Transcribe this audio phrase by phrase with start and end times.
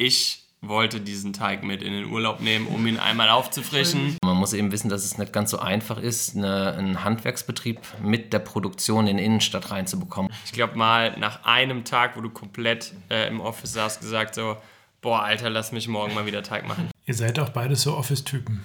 [0.00, 4.16] ich wollte diesen Teig mit in den Urlaub nehmen, um ihn einmal aufzufrischen.
[4.24, 8.32] Man muss eben wissen, dass es nicht ganz so einfach ist, eine, einen Handwerksbetrieb mit
[8.32, 10.32] der Produktion in die Innenstadt reinzubekommen.
[10.44, 14.56] Ich glaube mal nach einem Tag, wo du komplett äh, im Office saßt, gesagt so,
[15.00, 16.90] boah, Alter, lass mich morgen mal wieder Teig machen.
[17.06, 18.64] Ihr seid auch beide so Office-Typen.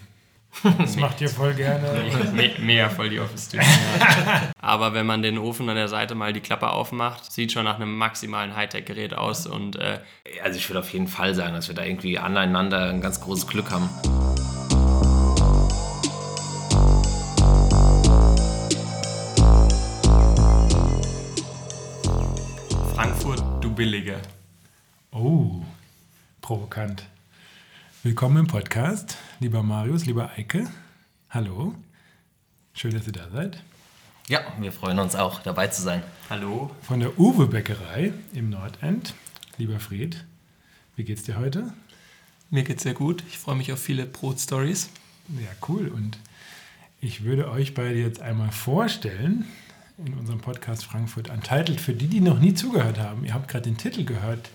[0.78, 1.88] Das macht ihr voll gerne.
[2.34, 3.66] Me mega voll die Office-Typen.
[4.00, 4.52] Ja.
[4.62, 7.76] Aber wenn man den Ofen an der Seite mal die Klappe aufmacht, sieht schon nach
[7.76, 9.48] einem maximalen Hightech-Gerät aus.
[9.48, 10.00] Und, äh,
[10.44, 13.48] also ich würde auf jeden Fall sagen, dass wir da irgendwie aneinander ein ganz großes
[13.48, 13.90] Glück haben.
[22.96, 24.20] Frankfurt, du Billige.
[25.12, 25.62] Oh,
[26.42, 27.04] provokant.
[28.06, 30.70] Willkommen im Podcast, lieber Marius, lieber Eike.
[31.32, 31.74] Hallo,
[32.72, 33.64] schön, dass ihr da seid.
[34.28, 36.04] Ja, wir freuen uns auch, dabei zu sein.
[36.30, 36.70] Hallo.
[36.84, 39.16] Von der Uwe Bäckerei im Nordend.
[39.58, 40.24] Lieber Fred,
[40.96, 41.74] wie geht's dir heute?
[42.52, 43.24] Mir geht's sehr gut.
[43.28, 44.92] Ich freue mich auf viele Brot-Stories.
[45.30, 45.88] Ja, cool.
[45.88, 46.20] Und
[47.02, 49.48] ich würde euch beide jetzt einmal vorstellen
[50.06, 51.82] in unserem Podcast Frankfurt Untitled.
[51.82, 54.52] Für die, die noch nie zugehört haben, ihr habt gerade den Titel gehört,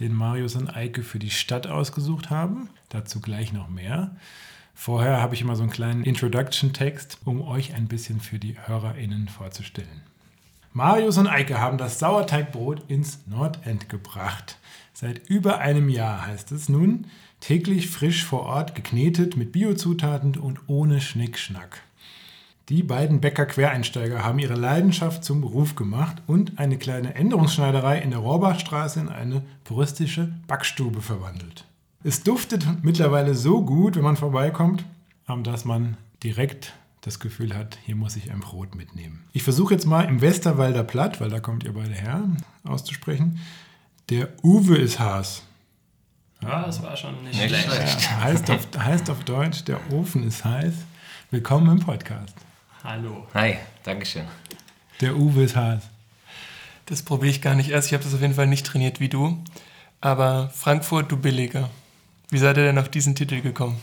[0.00, 2.68] den Marius und Eike für die Stadt ausgesucht haben.
[2.88, 4.16] Dazu gleich noch mehr.
[4.74, 9.28] Vorher habe ich immer so einen kleinen Introduction-Text, um euch ein bisschen für die HörerInnen
[9.28, 10.02] vorzustellen.
[10.72, 14.58] Marius und Eike haben das Sauerteigbrot ins Nordend gebracht.
[14.92, 17.06] Seit über einem Jahr heißt es nun,
[17.40, 21.82] täglich frisch vor Ort geknetet mit Biozutaten und ohne Schnickschnack.
[22.68, 28.18] Die beiden Bäcker-Quereinsteiger haben ihre Leidenschaft zum Beruf gemacht und eine kleine Änderungsschneiderei in der
[28.18, 31.64] Rohrbachstraße in eine puristische Backstube verwandelt.
[32.04, 34.84] Es duftet mittlerweile so gut, wenn man vorbeikommt,
[35.44, 39.24] dass man direkt das Gefühl hat, hier muss ich ein Brot mitnehmen.
[39.32, 42.22] Ich versuche jetzt mal im Westerwalder Platt, weil da kommt ihr beide her,
[42.64, 43.40] auszusprechen.
[44.10, 45.42] Der Uwe ist Haas.
[46.42, 47.64] Ja, das war schon nicht Nicht schlecht.
[47.64, 48.02] schlecht.
[48.02, 50.74] Ja, heißt, auf, heißt auf Deutsch, der Ofen ist heiß.
[51.30, 52.34] Willkommen im Podcast.
[52.84, 53.26] Hallo.
[53.34, 54.24] Hi, Dankeschön.
[55.00, 55.88] Der Uwe ist Haas.
[56.86, 57.88] Das probiere ich gar nicht erst.
[57.88, 59.42] Ich habe das auf jeden Fall nicht trainiert wie du.
[60.00, 61.70] Aber Frankfurt, du Billiger.
[62.30, 63.80] Wie seid ihr denn auf diesen Titel gekommen?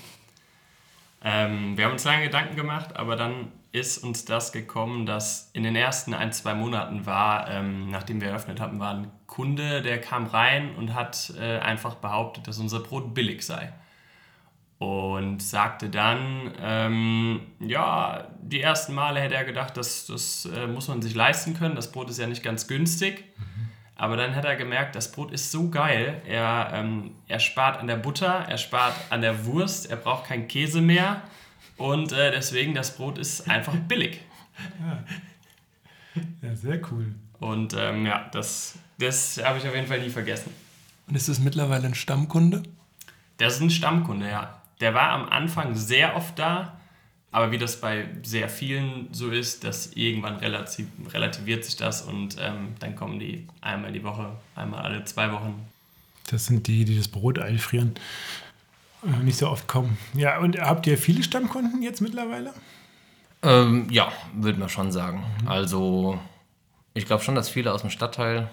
[1.24, 5.64] Ähm, wir haben uns lange Gedanken gemacht, aber dann ist uns das gekommen, dass in
[5.64, 10.00] den ersten ein, zwei Monaten war, ähm, nachdem wir eröffnet hatten, war ein Kunde, der
[10.00, 13.74] kam rein und hat äh, einfach behauptet, dass unser Brot billig sei.
[14.78, 20.90] Und sagte dann, ähm, ja, die ersten Male hätte er gedacht, das, das äh, muss
[20.90, 23.24] man sich leisten können, das Brot ist ja nicht ganz günstig.
[23.96, 26.22] Aber dann hat er gemerkt, das Brot ist so geil.
[26.28, 30.50] Er, ähm, er spart an der Butter, er spart an der Wurst, er braucht keinen
[30.50, 31.22] Käse mehr.
[31.78, 34.20] Und äh, deswegen, das Brot ist einfach billig.
[36.42, 37.16] Ja, sehr cool.
[37.40, 40.52] Und ähm, ja, das, das habe ich auf jeden Fall nie vergessen.
[41.08, 42.64] Und ist das mittlerweile ein Stammkunde?
[43.38, 44.62] Das ist ein Stammkunde, ja.
[44.82, 46.80] Der war am Anfang sehr oft da,
[47.32, 52.38] aber wie das bei sehr vielen so ist, dass irgendwann relativ, relativiert sich das und
[52.40, 55.68] ähm, dann kommen die einmal die Woche, einmal alle zwei Wochen.
[56.30, 57.96] Das sind die, die das Brot einfrieren.
[59.06, 59.98] äh, Nicht so oft kommen.
[60.14, 62.54] Ja, und habt ihr viele Stammkunden jetzt mittlerweile?
[63.44, 65.24] Ähm, ja, würde man schon sagen.
[65.46, 66.20] Also,
[66.94, 68.50] ich glaube schon, dass viele aus dem Stadtteil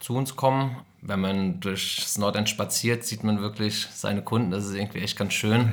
[0.00, 0.76] zu uns kommen.
[1.02, 4.50] Wenn man durchs Nordend spaziert, sieht man wirklich seine Kunden.
[4.50, 5.72] Das ist irgendwie echt ganz schön.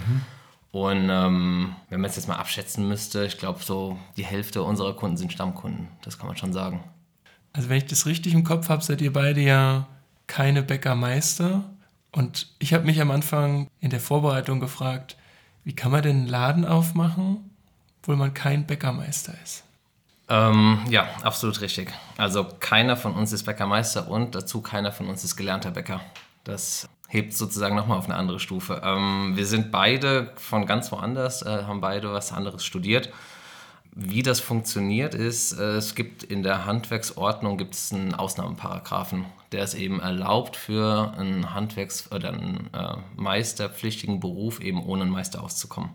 [0.72, 4.96] Und ähm, wenn man es jetzt mal abschätzen müsste, ich glaube, so die Hälfte unserer
[4.96, 5.88] Kunden sind Stammkunden.
[6.04, 6.84] Das kann man schon sagen.
[7.54, 9.88] Also wenn ich das richtig im Kopf habe, seid ihr beide ja
[10.28, 11.64] keine Bäckermeister.
[12.12, 15.16] Und ich habe mich am Anfang in der Vorbereitung gefragt,
[15.64, 17.50] wie kann man denn einen Laden aufmachen,
[18.02, 19.64] obwohl man kein Bäckermeister ist?
[20.30, 21.90] Ähm, ja, absolut richtig.
[22.18, 26.02] Also keiner von uns ist Bäckermeister und dazu keiner von uns ist gelernter Bäcker.
[26.44, 28.82] Das hebt sozusagen nochmal auf eine andere Stufe.
[28.84, 33.10] Ähm, wir sind beide von ganz woanders, äh, haben beide was anderes studiert.
[33.92, 39.64] Wie das funktioniert ist, äh, es gibt in der Handwerksordnung gibt es einen Ausnahmeparagraphen, der
[39.64, 45.44] es eben erlaubt für einen Handwerks- oder einen äh, meisterpflichtigen Beruf eben ohne einen Meister
[45.44, 45.90] auszukommen.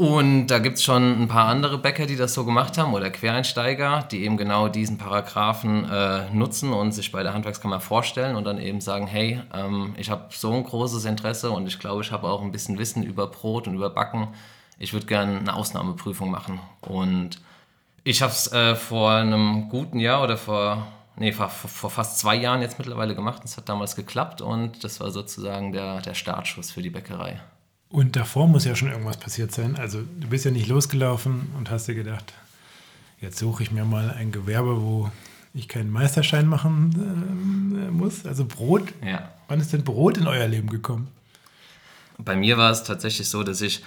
[0.00, 3.10] Und da gibt es schon ein paar andere Bäcker, die das so gemacht haben oder
[3.10, 8.44] Quereinsteiger, die eben genau diesen Paragraphen äh, nutzen und sich bei der Handwerkskammer vorstellen und
[8.44, 12.12] dann eben sagen, hey, ähm, ich habe so ein großes Interesse und ich glaube, ich
[12.12, 14.28] habe auch ein bisschen Wissen über Brot und über Backen.
[14.78, 16.60] Ich würde gerne eine Ausnahmeprüfung machen.
[16.80, 17.38] Und
[18.02, 20.86] ich habe es äh, vor einem guten Jahr oder vor,
[21.16, 23.42] nee, vor, vor fast zwei Jahren jetzt mittlerweile gemacht.
[23.44, 27.38] Es hat damals geklappt und das war sozusagen der, der Startschuss für die Bäckerei.
[27.90, 29.76] Und davor muss ja schon irgendwas passiert sein.
[29.76, 32.32] Also du bist ja nicht losgelaufen und hast dir gedacht,
[33.20, 35.10] jetzt suche ich mir mal ein Gewerbe, wo
[35.54, 38.24] ich keinen Meisterschein machen äh, muss.
[38.24, 38.84] Also Brot.
[39.04, 39.30] Ja.
[39.48, 41.08] Wann ist denn Brot in euer Leben gekommen?
[42.18, 43.82] Bei mir war es tatsächlich so, dass ich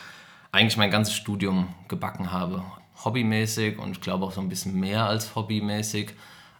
[0.51, 2.61] eigentlich mein ganzes Studium gebacken habe.
[3.05, 6.11] Hobbymäßig und ich glaube auch so ein bisschen mehr als hobbymäßig.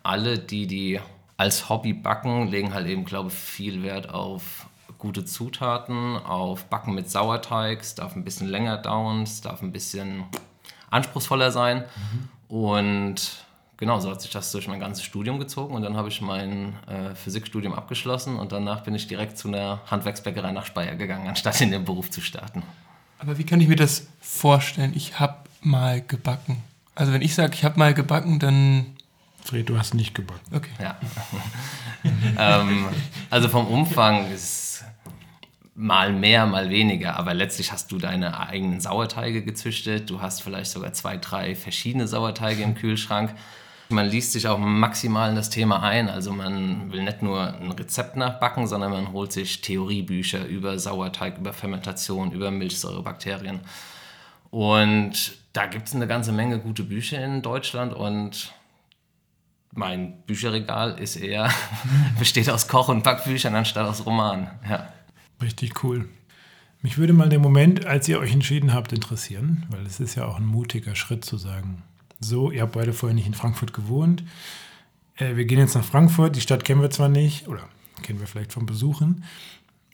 [0.02, 1.00] Alle, die, die
[1.36, 4.68] als Hobby backen, legen halt eben, glaube ich, viel Wert auf
[5.04, 7.82] gute Zutaten, auf Backen mit Sauerteig.
[7.82, 10.24] Es darf ein bisschen länger dauern, es darf ein bisschen
[10.90, 11.84] anspruchsvoller sein.
[12.50, 12.56] Mhm.
[12.56, 13.46] Und
[13.76, 15.76] genau, so hat sich das durch mein ganzes Studium gezogen.
[15.76, 19.82] Und dann habe ich mein äh, Physikstudium abgeschlossen und danach bin ich direkt zu einer
[19.92, 22.64] Handwerksbäckerei nach Speyer gegangen, anstatt in den Beruf zu starten.
[23.20, 24.94] Aber wie kann ich mir das vorstellen?
[24.96, 26.64] Ich habe mal gebacken.
[26.96, 28.86] Also wenn ich sage, ich habe mal gebacken, dann...
[29.44, 30.56] Fred, du hast nicht gebacken.
[30.56, 30.72] Okay.
[30.80, 30.98] Ja.
[32.62, 32.88] ähm,
[33.30, 34.63] also vom Umfang ist
[35.76, 40.72] mal mehr, mal weniger, aber letztlich hast du deine eigenen Sauerteige gezüchtet, du hast vielleicht
[40.72, 43.34] sogar zwei, drei verschiedene Sauerteige im Kühlschrank.
[43.90, 47.72] Man liest sich auch maximal in das Thema ein, also man will nicht nur ein
[47.72, 53.60] Rezept nachbacken, sondern man holt sich Theoriebücher über Sauerteig, über Fermentation, über Milchsäurebakterien.
[54.52, 58.54] Und da gibt es eine ganze Menge gute Bücher in Deutschland und
[59.72, 61.50] mein Bücherregal ist eher,
[62.20, 64.50] besteht aus Koch- und Backbüchern anstatt aus Romanen.
[64.70, 64.88] Ja.
[65.42, 66.08] Richtig cool.
[66.82, 70.26] Mich würde mal der Moment, als ihr euch entschieden habt, interessieren, weil es ist ja
[70.26, 71.82] auch ein mutiger Schritt zu sagen,
[72.20, 74.24] so, ihr habt beide vorher nicht in Frankfurt gewohnt,
[75.16, 77.70] äh, wir gehen jetzt nach Frankfurt, die Stadt kennen wir zwar nicht, oder
[78.02, 79.24] kennen wir vielleicht vom Besuchen,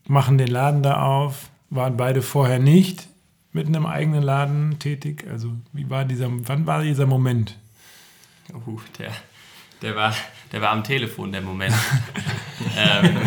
[0.08, 3.08] machen den Laden da auf, waren beide vorher nicht
[3.52, 5.26] mit einem eigenen Laden tätig.
[5.30, 7.58] Also wie war dieser, wann war dieser Moment?
[8.66, 9.12] Uh, der,
[9.82, 10.16] der, war,
[10.52, 11.76] der war am Telefon, der Moment.
[12.78, 13.22] ähm,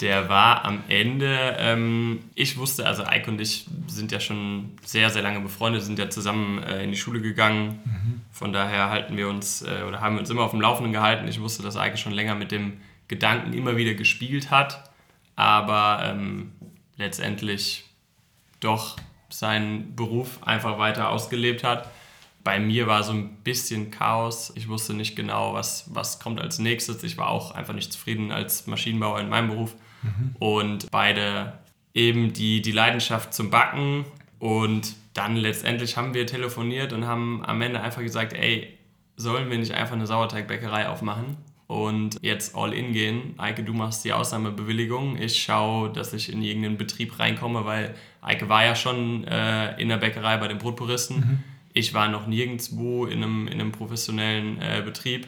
[0.00, 5.10] der war am Ende, ähm, ich wusste, also Eike und ich sind ja schon sehr,
[5.10, 7.80] sehr lange befreundet, sind ja zusammen äh, in die Schule gegangen.
[7.84, 8.20] Mhm.
[8.30, 11.26] Von daher halten wir uns äh, oder haben wir uns immer auf dem Laufenden gehalten.
[11.26, 14.88] Ich wusste, dass Eike schon länger mit dem Gedanken immer wieder gespielt hat,
[15.34, 16.52] aber ähm,
[16.96, 17.84] letztendlich
[18.60, 18.98] doch
[19.30, 21.90] seinen Beruf einfach weiter ausgelebt hat.
[22.44, 24.52] Bei mir war so ein bisschen Chaos.
[24.54, 27.02] Ich wusste nicht genau, was, was kommt als nächstes.
[27.02, 30.36] Ich war auch einfach nicht zufrieden als Maschinenbauer in meinem Beruf mhm.
[30.38, 31.54] und beide
[31.94, 34.04] eben die, die Leidenschaft zum Backen
[34.38, 38.78] und dann letztendlich haben wir telefoniert und haben am Ende einfach gesagt, ey,
[39.16, 41.36] sollen wir nicht einfach eine Sauerteigbäckerei aufmachen
[41.66, 43.34] und jetzt all in gehen?
[43.36, 45.20] Eike, du machst die Ausnahmebewilligung.
[45.20, 49.88] Ich schaue, dass ich in irgendeinen Betrieb reinkomme, weil Eike war ja schon äh, in
[49.88, 51.16] der Bäckerei bei den Brotpuristen.
[51.16, 51.44] Mhm.
[51.72, 55.26] Ich war noch nirgendwo in einem, in einem professionellen äh, Betrieb.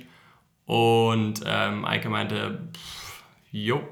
[0.66, 2.99] Und ähm, Eike meinte, pff,
[3.52, 3.82] jo,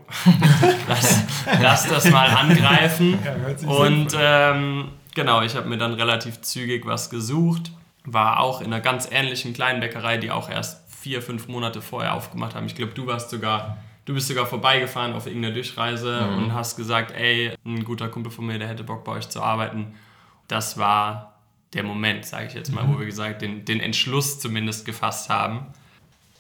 [0.89, 1.23] lass,
[1.61, 3.19] lass das mal angreifen.
[3.25, 7.73] Ja, und ähm, genau, ich habe mir dann relativ zügig was gesucht.
[8.05, 12.15] War auch in einer ganz ähnlichen kleinen Bäckerei, die auch erst vier, fünf Monate vorher
[12.15, 12.67] aufgemacht haben.
[12.67, 16.39] Ich glaube, du warst sogar, du bist sogar vorbeigefahren auf irgendeiner Durchreise mhm.
[16.39, 19.43] und hast gesagt, ey, ein guter Kumpel von mir, der hätte Bock bei euch zu
[19.43, 19.95] arbeiten.
[20.47, 21.35] Das war
[21.75, 22.95] der Moment, sage ich jetzt mal, mhm.
[22.95, 25.67] wo wir gesagt den, den Entschluss zumindest gefasst haben.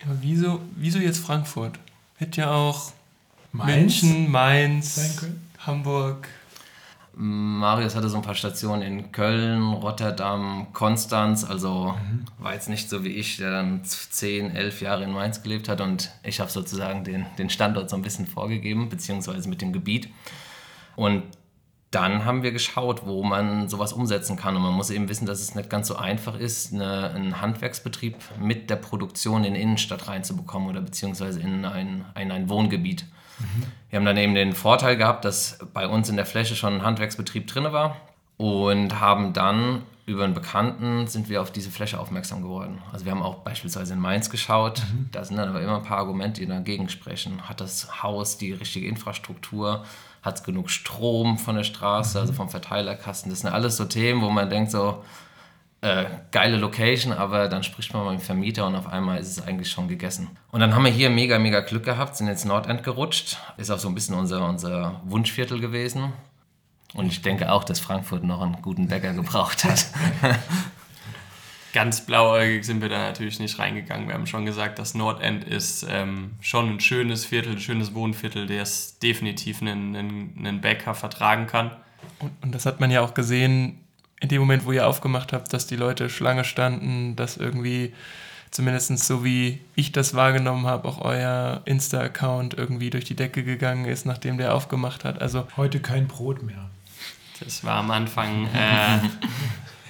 [0.05, 1.79] Aber wieso, wieso jetzt Frankfurt?
[2.17, 2.93] Hätte ja auch
[3.59, 5.27] Mainz München, Mainz,
[5.67, 6.29] Hamburg.
[7.13, 11.43] Marius hatte so ein paar Stationen in Köln, Rotterdam, Konstanz.
[11.43, 12.25] Also mhm.
[12.39, 15.81] war jetzt nicht so wie ich, der dann 10, 11 Jahre in Mainz gelebt hat.
[15.81, 20.09] Und ich habe sozusagen den, den Standort so ein bisschen vorgegeben, beziehungsweise mit dem Gebiet.
[20.95, 21.25] Und
[21.91, 24.55] dann haben wir geschaut, wo man sowas umsetzen kann.
[24.55, 28.15] Und man muss eben wissen, dass es nicht ganz so einfach ist, eine, einen Handwerksbetrieb
[28.41, 33.05] mit der Produktion in die Innenstadt reinzubekommen oder beziehungsweise in ein, in ein Wohngebiet.
[33.91, 36.83] Wir haben dann eben den Vorteil gehabt, dass bei uns in der Fläche schon ein
[36.83, 37.97] Handwerksbetrieb drin war
[38.37, 42.81] und haben dann über einen Bekannten sind wir auf diese Fläche aufmerksam geworden.
[42.93, 45.11] Also wir haben auch beispielsweise in Mainz geschaut, mhm.
[45.13, 47.47] da sind dann aber immer ein paar Argumente, die dagegen sprechen.
[47.47, 49.85] Hat das Haus die richtige Infrastruktur?
[50.23, 52.23] Hat es genug Strom von der Straße, mhm.
[52.23, 53.31] also vom Verteilerkasten?
[53.31, 55.05] Das sind alles so Themen, wo man denkt so,
[55.81, 59.47] äh, geile Location, aber dann spricht man mit dem Vermieter und auf einmal ist es
[59.47, 60.29] eigentlich schon gegessen.
[60.51, 63.39] Und dann haben wir hier mega, mega Glück gehabt, sind ins Nordend gerutscht.
[63.57, 66.13] Ist auch so ein bisschen unser, unser Wunschviertel gewesen.
[66.95, 69.87] Und ich denke auch, dass Frankfurt noch einen guten Bäcker gebraucht hat.
[71.75, 74.09] Ganz blauäugig sind wir da natürlich nicht reingegangen.
[74.09, 78.47] Wir haben schon gesagt, das Nordend ist ähm, schon ein schönes Viertel, ein schönes Wohnviertel,
[78.47, 81.71] der es definitiv einen, einen, einen Bäcker vertragen kann.
[82.19, 83.85] Und, und das hat man ja auch gesehen,
[84.21, 87.95] in dem Moment, wo ihr aufgemacht habt, dass die Leute Schlange standen, dass irgendwie,
[88.51, 93.85] zumindest so wie ich das wahrgenommen habe, auch euer Insta-Account irgendwie durch die Decke gegangen
[93.85, 95.21] ist, nachdem der aufgemacht hat.
[95.21, 96.69] Also heute kein Brot mehr.
[97.41, 98.99] Das war am Anfang äh,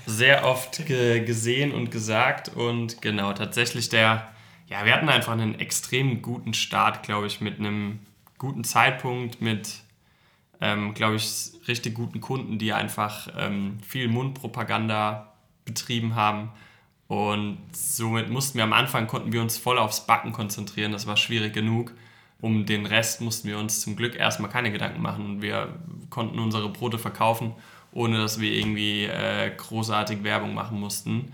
[0.07, 4.29] sehr oft ge gesehen und gesagt und genau, tatsächlich der,
[4.69, 8.01] ja, wir hatten einfach einen extrem guten Start, glaube ich, mit einem
[8.37, 9.81] guten Zeitpunkt, mit,
[10.61, 15.33] ähm, glaube ich, richtig guten Kunden, die einfach ähm, viel Mundpropaganda
[15.65, 16.50] betrieben haben.
[17.07, 20.93] Und somit mussten wir am Anfang, konnten wir uns voll aufs Backen konzentrieren.
[20.93, 21.93] Das war schwierig genug.
[22.41, 25.43] Um den Rest mussten wir uns zum Glück erstmal keine Gedanken machen.
[25.43, 25.75] Wir
[26.11, 27.53] konnten unsere Brote verkaufen,
[27.93, 31.33] ohne dass wir irgendwie äh, großartig Werbung machen mussten.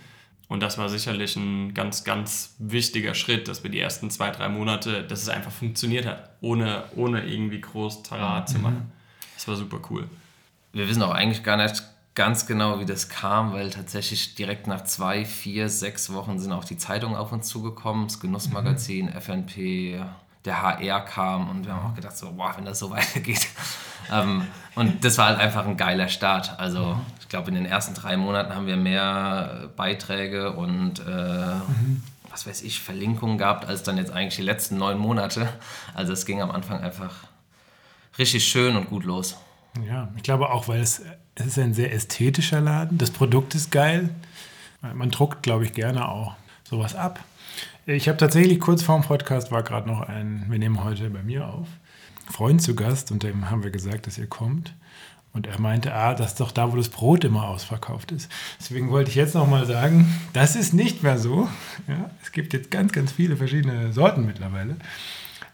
[0.48, 4.48] Und das war sicherlich ein ganz, ganz wichtiger Schritt, dass wir die ersten zwei, drei
[4.48, 8.92] Monate, dass es einfach funktioniert hat, ohne, ohne irgendwie groß Tarat zu machen.
[9.34, 10.08] Das war super cool.
[10.72, 11.82] Wir wissen auch eigentlich gar nicht
[12.14, 16.64] ganz genau, wie das kam, weil tatsächlich direkt nach zwei, vier, sechs Wochen sind auch
[16.64, 19.12] die Zeitungen auf uns zugekommen, das Genussmagazin, mhm.
[19.12, 20.00] FNP,
[20.44, 23.48] der HR kam und wir haben auch gedacht, so, wow, wenn das so weitergeht.
[24.12, 26.58] ähm, und das war halt einfach ein geiler Start.
[26.58, 32.02] Also ich glaube, in den ersten drei Monaten haben wir mehr Beiträge und äh, mhm.
[32.30, 35.48] was weiß ich, Verlinkungen gehabt, als dann jetzt eigentlich die letzten neun Monate.
[35.94, 37.12] Also es ging am Anfang einfach
[38.18, 39.36] richtig schön und gut los.
[39.86, 41.02] Ja, ich glaube auch, weil es,
[41.34, 42.98] es ist ein sehr ästhetischer Laden.
[42.98, 44.10] Das Produkt ist geil.
[44.82, 47.24] Man druckt, glaube ich, gerne auch sowas ab.
[47.86, 51.22] Ich habe tatsächlich kurz vor dem Podcast war gerade noch ein, wir nehmen heute bei
[51.22, 51.68] mir auf,
[52.30, 54.74] Freund zu Gast und dem haben wir gesagt, dass ihr kommt.
[55.34, 58.30] Und er meinte, ah, das ist doch da, wo das Brot immer ausverkauft ist.
[58.60, 61.48] Deswegen wollte ich jetzt nochmal sagen, das ist nicht mehr so.
[61.88, 64.76] Ja, es gibt jetzt ganz, ganz viele verschiedene Sorten mittlerweile.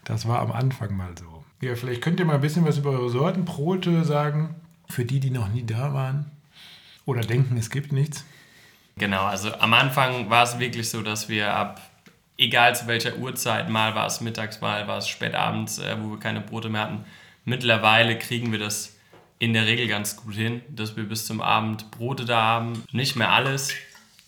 [0.05, 1.40] Das war am Anfang mal so.
[1.61, 4.55] Ja, vielleicht könnt ihr mal ein bisschen was über eure Sortenbrote sagen,
[4.89, 6.31] für die, die noch nie da waren.
[7.05, 8.25] Oder denken, es gibt nichts.
[8.97, 11.81] Genau, also am Anfang war es wirklich so, dass wir ab
[12.37, 16.11] egal zu welcher Uhrzeit, mal war es mittags, mal war es spät abends, äh, wo
[16.11, 17.05] wir keine Brote mehr hatten.
[17.45, 18.95] Mittlerweile kriegen wir das
[19.39, 22.83] in der Regel ganz gut hin, dass wir bis zum Abend Brote da haben.
[22.91, 23.71] Nicht mehr alles,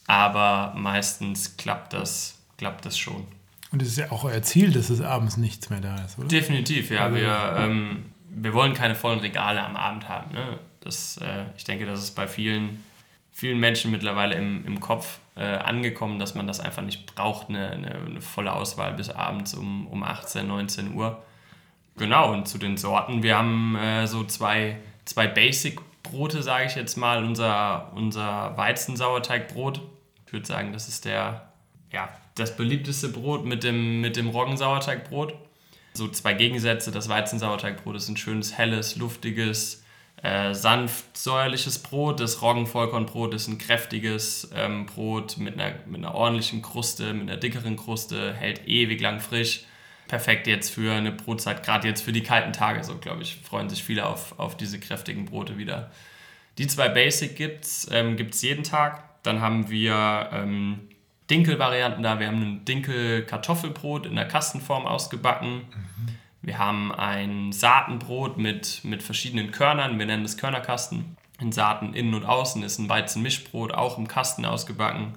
[0.07, 3.27] aber meistens klappt das, klappt das schon.
[3.73, 6.27] Und es ist ja auch euer Ziel, dass es abends nichts mehr da ist, oder?
[6.27, 7.05] Definitiv, ja.
[7.05, 10.31] Also, wir, ähm, wir wollen keine vollen Regale am Abend haben.
[10.31, 10.59] Ne?
[10.79, 12.83] Das, äh, ich denke, das ist bei vielen,
[13.31, 17.71] vielen Menschen mittlerweile im, im Kopf äh, angekommen, dass man das einfach nicht braucht, eine,
[17.71, 21.23] eine, eine, volle Auswahl bis abends um, um 18, 19 Uhr.
[21.97, 26.95] Genau, und zu den Sorten, wir haben äh, so zwei, zwei Basic-Brote, sage ich jetzt
[26.95, 27.23] mal.
[27.23, 29.81] Unser, unser Weizensauerteigbrot,
[30.27, 31.49] ich würde sagen, das ist der,
[31.91, 35.35] ja, das beliebteste Brot mit dem, mit dem Roggensauerteigbrot.
[35.93, 39.83] So zwei Gegensätze, das Weizensauerteigbrot ist ein schönes, helles, luftiges,
[40.23, 42.19] äh, sanft säuerliches Brot.
[42.19, 47.37] Das Roggenvollkornbrot ist ein kräftiges ähm, Brot mit einer, mit einer ordentlichen Kruste, mit einer
[47.37, 49.65] dickeren Kruste, hält ewig lang frisch.
[50.07, 53.69] Perfekt jetzt für eine Brotzeit, gerade jetzt für die kalten Tage, so glaube ich, freuen
[53.69, 55.91] sich viele auf, auf diese kräftigen Brote wieder.
[56.57, 59.23] Die zwei Basic gibt es ähm, gibt's jeden Tag.
[59.23, 60.89] Dann haben wir ähm,
[61.29, 62.19] Dinkel-Varianten da.
[62.19, 65.55] Wir haben ein Dinkel-Kartoffelbrot in der Kastenform ausgebacken.
[65.55, 66.07] Mhm.
[66.41, 69.97] Wir haben ein Saatenbrot mit, mit verschiedenen Körnern.
[69.97, 71.17] Wir nennen es Körnerkasten.
[71.39, 75.13] In Saaten innen und außen ist ein Weizenmischbrot, auch im Kasten ausgebacken.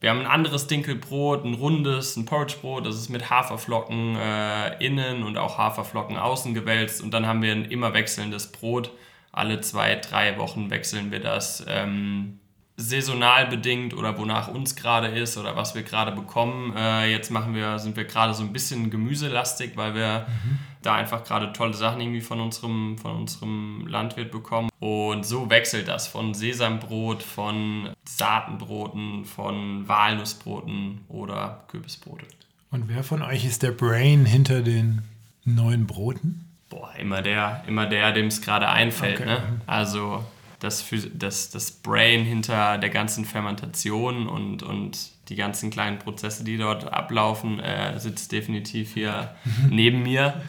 [0.00, 5.22] Wir haben ein anderes Dinkelbrot, ein rundes, ein Porridgebrot, das ist mit Haferflocken äh, innen
[5.22, 7.02] und auch Haferflocken außen gewälzt.
[7.02, 8.92] Und dann haben wir ein immer wechselndes Brot.
[9.32, 11.64] Alle zwei, drei Wochen wechseln wir das.
[11.68, 12.40] Ähm,
[12.76, 16.74] saisonal bedingt oder wonach uns gerade ist oder was wir gerade bekommen.
[16.76, 20.58] Äh, jetzt machen wir, sind wir gerade so ein bisschen gemüselastig, weil wir mhm.
[20.82, 24.68] da einfach gerade tolle Sachen irgendwie von unserem, von unserem Landwirt bekommen.
[24.78, 32.26] Und so wechselt das von Sesambrot, von Saatenbroten, von Walnussbroten oder Kürbisbrote.
[32.70, 35.02] Und wer von euch ist der Brain hinter den
[35.44, 36.44] neuen Broten?
[36.68, 39.20] Boah, immer der, immer der, dem es gerade einfällt.
[39.20, 39.28] Okay.
[39.28, 39.40] Ne?
[39.66, 40.24] Also
[40.60, 40.84] das,
[41.14, 44.98] das, das Brain hinter der ganzen Fermentation und, und
[45.28, 49.34] die ganzen kleinen Prozesse, die dort ablaufen, äh, sitzt definitiv hier
[49.70, 50.40] neben mir.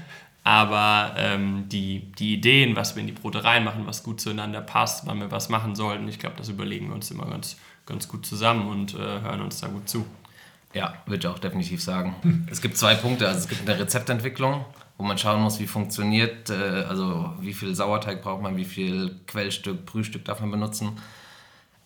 [0.44, 5.06] Aber ähm, die, die Ideen, was wir in die Brote reinmachen, was gut zueinander passt,
[5.06, 8.26] wann wir was machen sollten, ich glaube, das überlegen wir uns immer ganz, ganz gut
[8.26, 10.06] zusammen und äh, hören uns da gut zu.
[10.74, 12.46] Ja, würde ich auch definitiv sagen.
[12.50, 13.28] Es gibt zwei Punkte.
[13.28, 14.64] Also es gibt eine Rezeptentwicklung
[14.98, 19.16] wo man schauen muss, wie funktioniert, äh, also wie viel Sauerteig braucht man, wie viel
[19.28, 20.98] Quellstück, Brühstück darf man benutzen.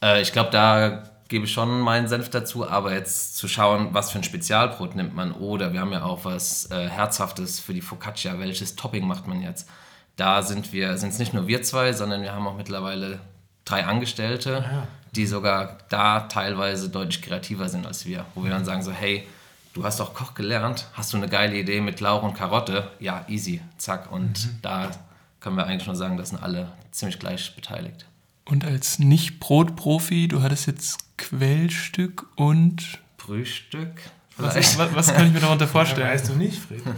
[0.01, 4.11] Äh, ich glaube, da gebe ich schon meinen Senf dazu, aber jetzt zu schauen, was
[4.11, 7.81] für ein Spezialbrot nimmt man oder wir haben ja auch was äh, Herzhaftes für die
[7.81, 9.69] Focaccia, welches Topping macht man jetzt.
[10.17, 13.19] Da sind wir, sind es nicht nur wir zwei, sondern wir haben auch mittlerweile
[13.63, 14.87] drei Angestellte, Aha.
[15.15, 19.25] die sogar da teilweise deutlich kreativer sind als wir, wo wir dann sagen so, hey,
[19.73, 22.91] du hast doch Koch gelernt, hast du eine geile Idee mit Lauch und Karotte?
[22.99, 24.11] Ja, easy, zack.
[24.11, 24.59] Und mhm.
[24.61, 24.91] da
[25.39, 28.05] können wir eigentlich nur sagen, das sind alle ziemlich gleich beteiligt.
[28.45, 34.01] Und als Nicht-Brotprofi, du hattest jetzt Quellstück und Frühstück,
[34.37, 34.77] Was, Vielleicht.
[34.77, 36.07] was, was kann ich mir darunter Ja, vorstellen?
[36.07, 36.81] weißt du nicht, Fred?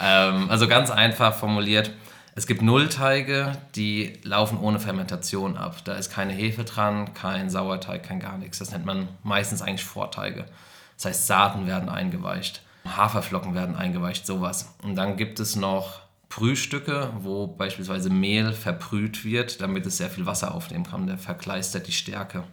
[0.00, 1.92] Ähm, also ganz einfach formuliert,
[2.34, 5.84] es gibt Nullteige, die laufen ohne Fermentation ab.
[5.84, 8.58] Da ist keine Hefe dran, kein Sauerteig, kein gar nichts.
[8.58, 10.46] Das nennt man meistens eigentlich Vorteige.
[10.96, 14.74] Das heißt, Saaten werden eingeweicht, Haferflocken werden eingeweicht, sowas.
[14.82, 20.26] Und dann gibt es noch Brühstücke, wo beispielsweise Mehl verbrüht wird, damit es sehr viel
[20.26, 21.06] Wasser aufnehmen kann.
[21.06, 22.44] Der verkleistert die Stärke.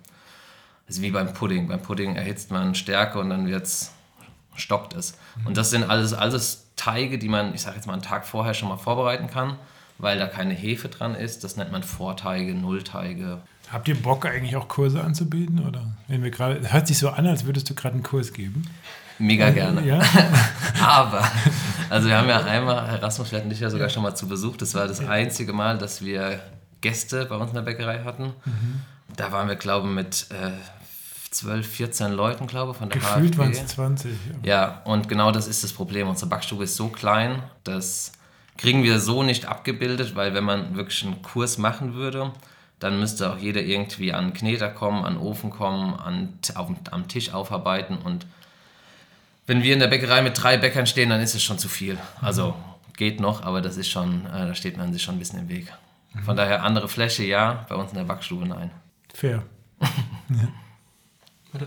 [0.85, 1.67] Das ist wie beim Pudding.
[1.67, 3.93] Beim Pudding erhitzt man Stärke und dann wird's,
[4.55, 5.17] stockt es.
[5.45, 8.53] Und das sind alles, alles Teige, die man, ich sage jetzt mal, einen Tag vorher
[8.53, 9.57] schon mal vorbereiten kann,
[10.01, 11.43] weil da keine Hefe dran ist.
[11.43, 13.39] Das nennt man Vorteige, Nullteige.
[13.71, 15.65] Habt ihr Bock eigentlich auch Kurse anzubieten?
[15.65, 18.63] Oder wenn wir gerade, hört sich so an, als würdest du gerade einen Kurs geben.
[19.17, 19.85] Mega gerne.
[19.85, 20.01] Ja?
[20.81, 21.23] Aber,
[21.89, 24.27] also wir haben ja einmal, Herr Rasmus, wir hatten dich ja sogar schon mal zu
[24.27, 24.57] Besuch.
[24.57, 26.39] Das war das einzige Mal, dass wir
[26.81, 28.33] Gäste bei uns in der Bäckerei hatten.
[29.15, 30.51] Da waren wir, glaube ich, mit äh,
[31.29, 34.11] 12, 14 Leuten, glaube ich, von der Gefühlt waren es 20.
[34.37, 36.07] aber- Ja, und genau das ist das Problem.
[36.09, 38.11] Unsere Backstube ist so klein, das
[38.61, 42.31] kriegen wir so nicht abgebildet, weil wenn man wirklich einen Kurs machen würde,
[42.79, 47.33] dann müsste auch jeder irgendwie an Kneter kommen, an Ofen kommen, an, auf, am Tisch
[47.33, 48.27] aufarbeiten und
[49.47, 51.97] wenn wir in der Bäckerei mit drei Bäckern stehen, dann ist es schon zu viel.
[52.21, 52.55] Also
[52.95, 55.49] geht noch, aber das ist schon, äh, da steht man sich schon ein bisschen im
[55.49, 55.73] Weg.
[56.23, 58.71] Von daher andere Fläche ja, bei uns in der Backstube nein.
[59.13, 59.43] Fair.
[60.29, 60.47] Das,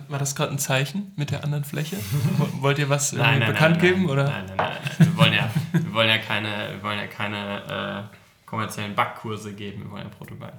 [0.08, 1.96] war das gerade ein Zeichen mit der anderen Fläche?
[2.38, 4.02] Wo- Wollt ihr was Nein, nein, bekannt nein, geben?
[4.02, 4.24] Nein, oder?
[4.24, 4.78] nein, nein, nein.
[4.98, 9.84] Wir wollen ja, wir wollen ja keine, wir wollen ja keine äh, kommerziellen Backkurse geben,
[9.84, 10.54] wir wollen ja Protokollen.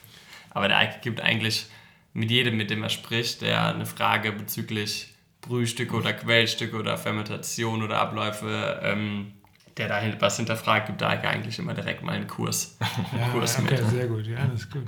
[0.50, 1.66] Aber der Eike gibt eigentlich
[2.14, 7.82] mit jedem, mit dem er spricht, der eine Frage bezüglich Brühstücke oder Quellstücke oder Fermentation
[7.82, 9.32] oder Abläufe, ähm,
[9.76, 12.76] der da was hinterfragt, gibt der Eike eigentlich immer direkt mal einen Kurs.
[13.18, 13.88] Ja, Kurs okay, mit.
[13.90, 14.26] sehr gut.
[14.26, 14.84] Ja, das ist gut.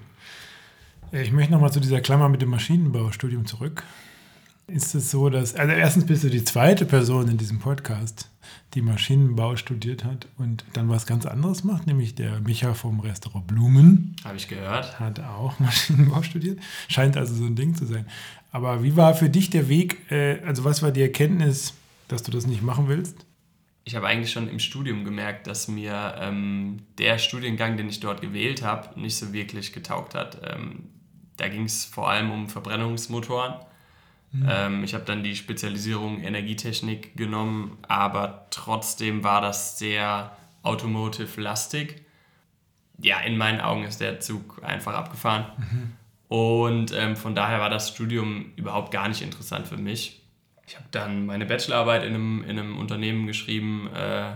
[1.12, 3.84] Äh, Ich möchte nochmal zu dieser Klammer mit dem Maschinenbaustudium zurück.
[4.66, 8.30] Ist es so, dass, also erstens bist du die zweite Person in diesem Podcast,
[8.74, 13.48] die Maschinenbau studiert hat und dann was ganz anderes macht, nämlich der Micha vom Restaurant
[13.48, 15.00] Blumen Habe ich gehört.
[15.00, 16.60] hat auch Maschinenbau studiert.
[16.88, 18.06] Scheint also so ein Ding zu sein.
[18.52, 21.74] Aber wie war für dich der Weg, äh, also was war die Erkenntnis,
[22.06, 23.26] dass du das nicht machen willst?
[23.82, 28.20] Ich habe eigentlich schon im Studium gemerkt, dass mir ähm, der Studiengang, den ich dort
[28.20, 30.40] gewählt habe, nicht so wirklich getaugt hat.
[30.48, 30.84] Ähm,
[31.40, 33.54] da ging es vor allem um Verbrennungsmotoren.
[34.48, 42.02] Ähm, ich habe dann die Spezialisierung Energietechnik genommen, aber trotzdem war das sehr automotive-lastig.
[43.02, 45.46] Ja, in meinen Augen ist der Zug einfach abgefahren.
[46.28, 50.22] Und ähm, von daher war das Studium überhaupt gar nicht interessant für mich.
[50.66, 54.34] Ich habe dann meine Bachelorarbeit in einem, in einem Unternehmen geschrieben, äh,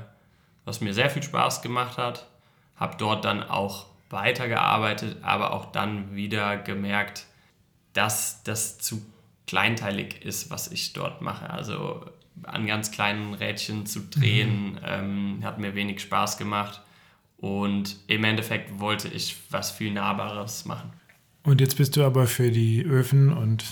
[0.64, 2.26] was mir sehr viel Spaß gemacht hat.
[2.74, 7.26] Habe dort dann auch weitergearbeitet, aber auch dann wieder gemerkt,
[7.92, 9.04] dass das zu
[9.46, 11.50] kleinteilig ist, was ich dort mache.
[11.50, 12.06] Also
[12.44, 16.80] an ganz kleinen Rädchen zu drehen, ähm, hat mir wenig Spaß gemacht.
[17.36, 20.90] Und im Endeffekt wollte ich was viel Nahbares machen.
[21.42, 23.64] Und jetzt bist du aber für die Öfen und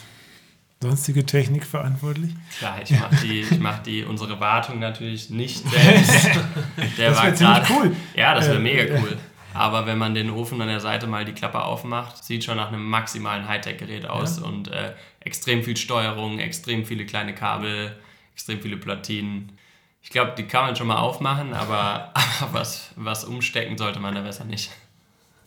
[0.82, 2.32] sonstige Technik verantwortlich.
[2.58, 6.28] Klar, ich mache die, ich mach die, unsere Wartung natürlich nicht selbst.
[6.98, 7.96] Der Das war wär ziemlich grad- cool.
[8.14, 9.16] Ja, das wäre Äh, mega cool.
[9.54, 12.68] Aber wenn man den Ofen an der Seite mal die Klappe aufmacht, sieht schon nach
[12.68, 14.46] einem maximalen Hightech-Gerät aus Ja.
[14.46, 17.96] und äh, extrem viel Steuerung, extrem viele kleine Kabel,
[18.34, 19.52] extrem viele Platinen.
[20.02, 22.10] Ich glaube, die kann man schon mal aufmachen, aber,
[22.40, 24.70] aber was, was umstecken sollte man da besser nicht.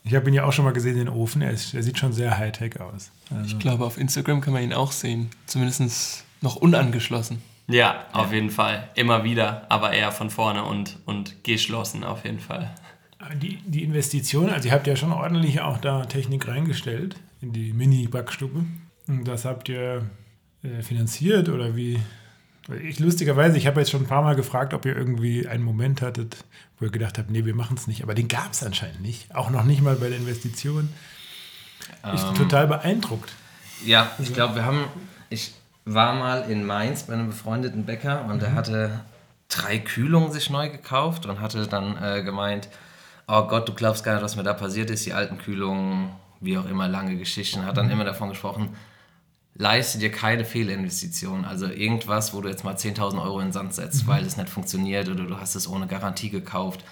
[0.04, 1.42] Ich habe ihn ja auch schon mal gesehen, den Ofen.
[1.42, 3.10] Er, ist, er sieht schon sehr high-tech aus.
[3.30, 5.30] Also, Ich glaube, auf Instagram kann man ihn auch sehen.
[5.46, 7.42] Zumindest noch unangeschlossen.
[7.66, 8.88] Ja, auf jeden Fall.
[8.94, 12.70] Immer wieder, aber eher von vorne und, und geschlossen auf jeden Fall.
[13.34, 17.72] Die, die Investition, also ihr habt ja schon ordentlich auch da Technik reingestellt in die
[17.72, 18.64] Mini-Backstube.
[19.08, 20.06] Und das habt ihr
[20.62, 22.00] äh, finanziert oder wie?
[22.82, 26.02] Ich lustigerweise, ich habe jetzt schon ein paar Mal gefragt, ob ihr irgendwie einen Moment
[26.02, 26.44] hattet,
[26.78, 28.02] wo ihr gedacht habt, nee, wir machen es nicht.
[28.02, 29.32] Aber den gab es anscheinend nicht.
[29.34, 30.88] Auch noch nicht mal bei der Investition.
[32.14, 33.32] Ich bin total beeindruckt.
[33.84, 34.84] Ja, ich glaube, wir haben.
[35.28, 39.04] Ich war mal in Mainz bei einem befreundeten Bäcker und der hatte
[39.48, 42.68] drei Kühlungen sich neu gekauft und hatte dann äh, gemeint:
[43.28, 45.04] Oh Gott, du glaubst gar nicht, was mir da passiert ist.
[45.04, 46.10] Die alten Kühlungen,
[46.40, 47.64] wie auch immer, lange Geschichten.
[47.64, 48.76] Hat dann immer davon gesprochen:
[49.54, 51.44] Leiste dir keine Fehlinvestition.
[51.44, 54.48] Also irgendwas, wo du jetzt mal 10.000 Euro in den Sand setzt, weil es nicht
[54.48, 56.84] funktioniert oder du hast es ohne Garantie gekauft.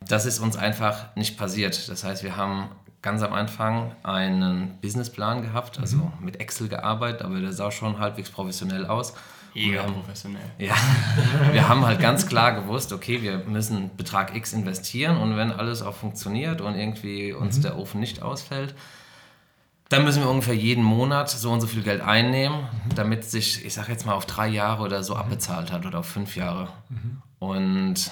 [0.00, 1.88] Das ist uns einfach nicht passiert.
[1.88, 2.68] Das heißt, wir haben
[3.00, 8.30] ganz am Anfang einen Businessplan gehabt, also mit Excel gearbeitet, aber der sah schon halbwegs
[8.30, 9.14] professionell aus.
[9.54, 10.42] Mega haben, professionell.
[10.58, 10.74] ja,
[11.52, 15.82] wir haben halt ganz klar gewusst, okay, wir müssen Betrag X investieren und wenn alles
[15.82, 18.74] auch funktioniert und irgendwie uns der Ofen nicht ausfällt,
[19.90, 23.74] Dann müssen wir ungefähr jeden Monat so und so viel Geld einnehmen, damit sich, ich
[23.74, 26.68] sag jetzt mal, auf drei Jahre oder so abbezahlt hat oder auf fünf Jahre.
[27.38, 28.10] Und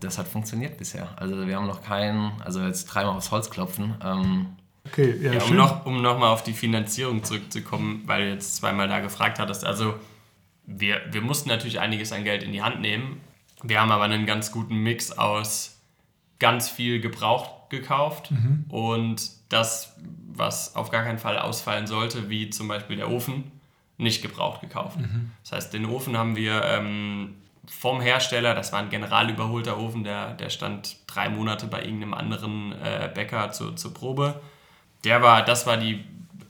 [0.00, 1.08] das hat funktioniert bisher.
[1.16, 3.94] Also wir haben noch keinen, also jetzt dreimal aufs Holz klopfen.
[4.04, 4.46] Ähm,
[4.86, 5.56] Okay, ja, Ja, um schön.
[5.58, 9.64] noch, um noch mal auf die Finanzierung zurückzukommen, weil du jetzt zweimal da gefragt hattest.
[9.66, 9.94] Also
[10.68, 13.20] wir, wir mussten natürlich einiges an Geld in die Hand nehmen.
[13.62, 15.80] Wir haben aber einen ganz guten Mix aus
[16.38, 18.30] ganz viel gebraucht gekauft
[18.68, 19.96] und das,
[20.28, 23.50] was auf gar keinen Fall ausfallen sollte, wie zum Beispiel der Ofen,
[23.96, 24.98] nicht gebraucht gekauft.
[25.42, 27.34] Das heißt, den Ofen haben wir ähm,
[27.66, 32.14] vom Hersteller, das war ein general überholter Ofen, der, der stand drei Monate bei irgendeinem
[32.14, 34.40] anderen äh, Bäcker zur, zur Probe.
[35.04, 36.04] Der war, das war die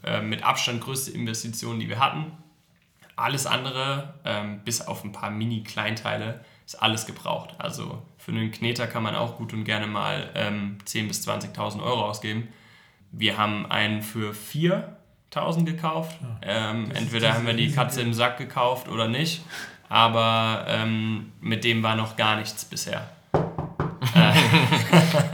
[0.05, 2.27] äh, mit Abstand größte Investition, die wir hatten.
[3.19, 7.55] Alles andere, ähm, bis auf ein paar Mini-Kleinteile, ist alles gebraucht.
[7.59, 11.83] Also für einen Kneter kann man auch gut und gerne mal ähm, 10.000 bis 20.000
[11.83, 12.49] Euro ausgeben.
[13.11, 16.17] Wir haben einen für 4.000 gekauft.
[16.43, 19.43] Ähm, entweder haben wir die Katze im Sack gekauft oder nicht.
[19.89, 23.09] Aber ähm, mit dem war noch gar nichts bisher.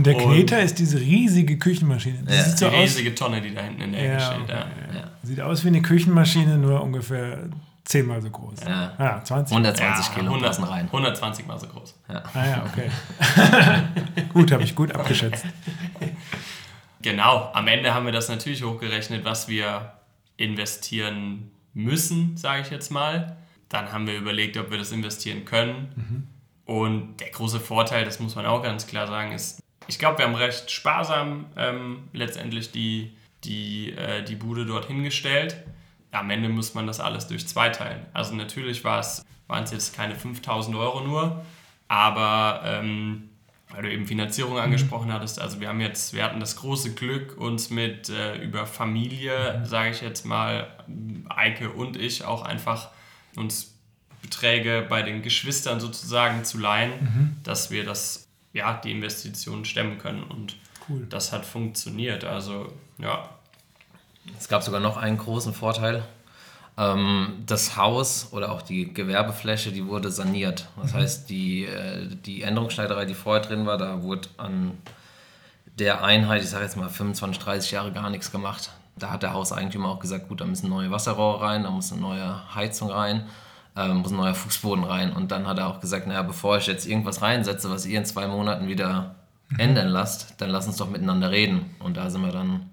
[0.00, 2.20] Und der Und- Kneter ist diese riesige Küchenmaschine.
[2.26, 4.20] Die Ja, sieht Die so aus, riesige Tonne, die da hinten in der Ecke Ja,
[4.20, 4.40] steht.
[4.44, 4.98] okay, Ja.
[4.98, 5.04] ja.
[5.22, 7.50] sieht aus wie eine Küchenmaschine, nur ungefähr
[7.84, 8.60] zehnmal so groß.
[8.66, 8.92] Ja.
[8.96, 9.54] Ah, 20.
[9.54, 10.86] 120 Kilo 100, passen rein.
[10.86, 11.94] 120 mal so groß.
[12.08, 12.90] Ah ja, okay.
[14.32, 15.44] gut, habe ich gut abgeschätzt.
[17.02, 19.92] Genau, am Ende haben wir das natürlich hochgerechnet, was wir
[20.38, 23.36] investieren müssen, sage ich jetzt mal.
[23.68, 26.26] Dann haben wir überlegt, ob wir das investieren können.
[26.64, 30.24] Und der große Vorteil, das muss man auch ganz klar sagen, ist, ich glaube, wir
[30.26, 33.12] haben recht sparsam ähm, letztendlich die,
[33.44, 35.56] die, äh, die Bude dort hingestellt.
[36.12, 38.06] Am Ende muss man das alles durch zwei teilen.
[38.12, 41.44] Also natürlich war es, waren es jetzt keine 5000 Euro nur,
[41.88, 43.30] aber ähm,
[43.70, 47.36] weil du eben Finanzierung angesprochen hattest, also wir haben jetzt, wir hatten das große Glück,
[47.36, 50.68] uns mit äh, über Familie, sage ich jetzt mal,
[51.28, 52.90] Eike und ich auch einfach
[53.36, 53.78] uns
[54.22, 56.92] Beträge bei den Geschwistern sozusagen zu leihen,
[57.42, 60.56] dass wir das, ja, die Investitionen stemmen können und
[60.88, 61.06] Cool.
[61.08, 62.24] das hat funktioniert.
[62.24, 63.28] Also ja,
[64.38, 66.02] Es gab sogar noch einen großen Vorteil.
[66.76, 70.68] Ähm, das Haus oder auch die Gewerbefläche, die wurde saniert.
[70.80, 74.78] Das heißt, die, äh, die Änderungsschneiderei, die vorher drin war, da wurde an
[75.78, 78.70] der Einheit, ich sage jetzt mal 25, 30 Jahre gar nichts gemacht.
[78.96, 82.00] Da hat der Hauseigentümer auch gesagt, gut, da müssen neue Wasserrohre rein, da muss eine
[82.02, 83.26] neue Heizung rein,
[83.86, 85.12] ähm, muss ein neuer Fußboden rein.
[85.12, 88.04] Und dann hat er auch gesagt, naja, bevor ich jetzt irgendwas reinsetze, was ihr in
[88.04, 89.16] zwei Monaten wieder
[89.58, 91.74] ändern lasst, dann lass uns doch miteinander reden.
[91.80, 92.70] Und da sind wir dann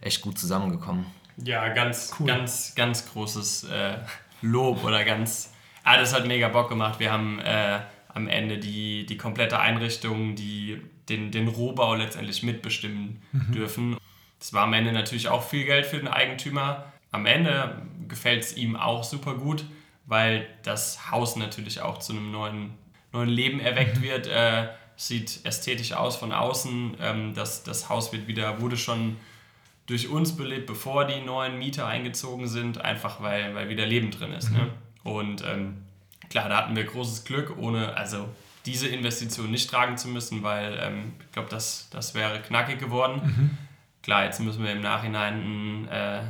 [0.00, 1.06] echt gut zusammengekommen.
[1.38, 3.94] Ja, ganz, ganz, ganz großes äh,
[4.42, 5.52] Lob oder ganz.
[5.82, 7.00] Ah, das hat mega Bock gemacht.
[7.00, 13.22] Wir haben äh, am Ende die, die komplette Einrichtung, die, den, den Rohbau letztendlich mitbestimmen
[13.32, 13.96] dürfen.
[14.38, 16.92] Das war am Ende natürlich auch viel Geld für den Eigentümer.
[17.10, 19.64] Am Ende gefällt es ihm auch super gut,
[20.06, 22.74] weil das Haus natürlich auch zu einem neuen,
[23.12, 24.26] neuen Leben erweckt wird.
[24.26, 26.96] Äh, sieht ästhetisch aus von außen.
[27.00, 29.16] Ähm, das, das Haus wird wieder, wurde schon
[29.86, 34.32] durch uns belebt, bevor die neuen Mieter eingezogen sind, einfach weil, weil wieder Leben drin
[34.32, 34.50] ist.
[34.50, 34.68] Ne?
[35.02, 35.78] Und ähm,
[36.30, 38.28] klar, da hatten wir großes Glück, ohne also
[38.64, 43.58] diese Investition nicht tragen zu müssen, weil ähm, ich glaube, das, das wäre knackig geworden.
[44.02, 46.20] Klar, jetzt müssen wir im Nachhinein einen, äh,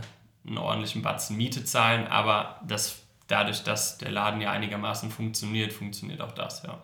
[0.46, 3.01] einen ordentlichen Batzen Miete zahlen, aber das,
[3.32, 6.82] dadurch, dass der Laden ja einigermaßen funktioniert, funktioniert auch das, ja.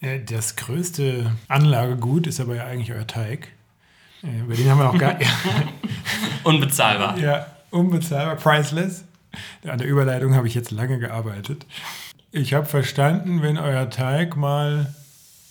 [0.00, 3.48] Ja, das größte Anlagegut ist aber ja eigentlich euer Teig.
[4.22, 5.16] Äh, Über den haben wir noch gar
[6.44, 7.18] Unbezahlbar.
[7.18, 9.04] ja, unbezahlbar, priceless.
[9.66, 11.66] An der Überleitung habe ich jetzt lange gearbeitet.
[12.32, 14.94] Ich habe verstanden, wenn euer Teig mal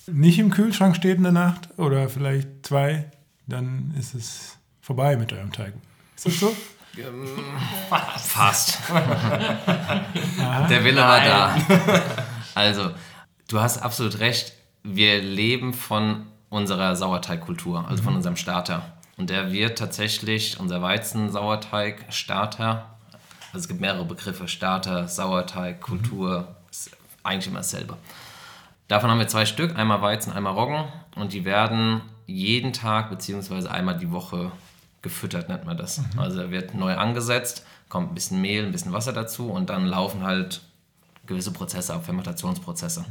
[0.06, 3.06] nicht im Kühlschrank steht in der Nacht oder vielleicht zwei,
[3.48, 5.74] dann ist es vorbei mit eurem Teig.
[6.16, 6.56] Ist das so?
[8.18, 8.80] Fast.
[10.70, 11.56] Der Wille war da.
[12.54, 12.92] Also,
[13.48, 14.52] du hast absolut recht.
[14.84, 18.84] Wir leben von unserer Sauerteigkultur, also von unserem Starter.
[19.16, 22.98] Und der wird tatsächlich, unser Weizen-Sauerteig, Starter,
[23.54, 26.92] also es gibt mehrere Begriffe, Starter, Sauerteig, Kultur, ist
[27.24, 27.98] eigentlich immer dasselbe.
[28.88, 33.68] Davon haben wir zwei Stück, einmal Weizen, einmal Roggen und die werden jeden Tag bzw.
[33.68, 34.52] einmal die Woche
[35.02, 36.02] gefüttert, nennt man das.
[36.18, 39.86] Also er wird neu angesetzt, kommt ein bisschen Mehl, ein bisschen Wasser dazu und dann
[39.86, 40.62] laufen halt
[41.26, 43.06] gewisse Prozesse ab, Fermentationsprozesse.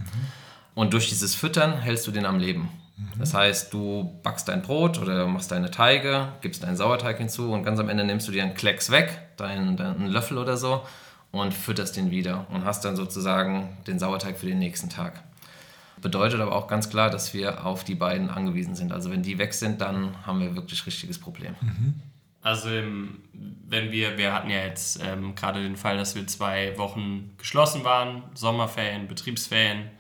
[0.75, 2.69] Und durch dieses Füttern hältst du den am Leben.
[3.19, 7.65] Das heißt, du backst dein Brot oder machst deine Teige, gibst deinen Sauerteig hinzu und
[7.65, 10.83] ganz am Ende nimmst du dir einen Klecks weg, deinen, deinen Löffel oder so
[11.31, 15.23] und fütterst den wieder und hast dann sozusagen den Sauerteig für den nächsten Tag.
[16.01, 18.93] Bedeutet aber auch ganz klar, dass wir auf die beiden angewiesen sind.
[18.93, 21.55] Also wenn die weg sind, dann haben wir wirklich richtiges Problem.
[22.43, 23.19] Also im,
[23.69, 27.85] wenn wir, wir hatten ja jetzt ähm, gerade den Fall, dass wir zwei Wochen geschlossen
[27.85, 29.91] waren, Sommerferien, Betriebsferien.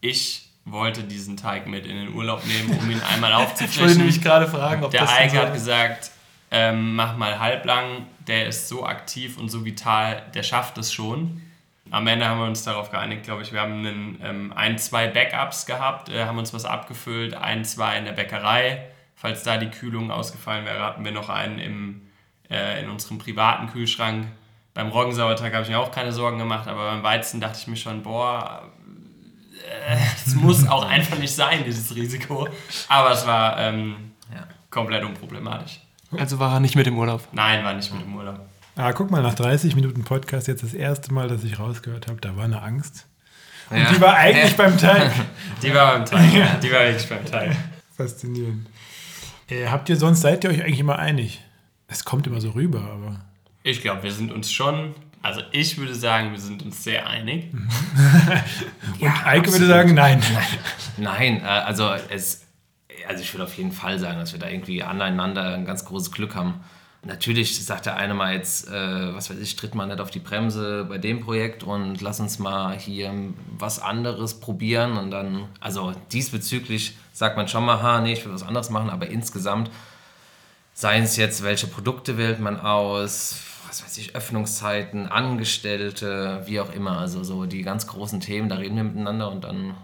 [0.00, 3.98] Ich wollte diesen Teig mit in den Urlaub nehmen, um ihn einmal Ich wollte aufzufrischen.
[3.98, 6.10] nämlich gerade fragen, ob Der das Eike hat gesagt,
[6.50, 11.42] ähm, mach mal halblang, der ist so aktiv und so vital, der schafft es schon.
[11.94, 15.06] Am Ende haben wir uns darauf geeinigt, glaube ich, wir haben einen, ähm, ein, zwei
[15.06, 18.84] Backups gehabt, äh, haben uns was abgefüllt, ein, zwei in der Bäckerei.
[19.14, 22.02] Falls da die Kühlung ausgefallen wäre, hatten wir noch einen im,
[22.50, 24.26] äh, in unserem privaten Kühlschrank.
[24.74, 27.76] Beim Roggensauerteig habe ich mir auch keine Sorgen gemacht, aber beim Weizen dachte ich mir
[27.76, 28.62] schon, boah,
[29.88, 32.48] äh, es muss auch einfach nicht sein, dieses Risiko.
[32.88, 34.42] Aber es war ähm, Ja.
[34.68, 35.78] komplett unproblematisch.
[36.18, 37.22] Also war er nicht mit im Urlaub.
[37.32, 38.40] Nein, war nicht mit dem Urlaub.
[38.76, 42.20] Ah, guck mal, nach 30 Minuten Podcast jetzt das erste Mal, dass ich rausgehört habe,
[42.20, 43.06] da war eine Angst.
[43.70, 43.92] Und Ja.
[43.92, 45.12] die war eigentlich beim Teig.
[45.62, 46.32] Die war beim Teig.
[46.34, 46.54] ja.
[46.56, 47.56] Die war wirklich beim Teig.
[47.96, 48.66] Faszinierend.
[49.48, 51.40] Äh, habt ihr sonst, seid ihr euch eigentlich immer einig?
[51.86, 53.20] Es kommt immer so rüber, aber.
[53.62, 57.46] Ich glaube, wir sind uns schon, also ich würde sagen, wir sind uns sehr einig.
[59.00, 60.20] Und Eike würde sagen, nein.
[60.96, 62.42] Nein, äh, also es,
[63.08, 66.10] also ich würde auf jeden Fall sagen, dass wir da irgendwie aneinander ein ganz großes
[66.12, 66.54] Glück haben.
[67.06, 70.20] Natürlich sagt der eine mal jetzt, äh, was weiß ich, tritt mal nicht auf die
[70.20, 73.12] Bremse bei dem Projekt und lass uns mal hier
[73.58, 78.32] was anderes probieren und dann, also diesbezüglich sagt man schon mal, ha, nee, ich will
[78.32, 79.70] was anderes machen, aber insgesamt,
[80.72, 83.38] seien es jetzt, welche Produkte wählt man aus,
[83.68, 88.56] was weiß ich, Öffnungszeiten, Angestellte, wie auch immer, also so die ganz großen Themen, da
[88.56, 89.74] reden wir miteinander und dann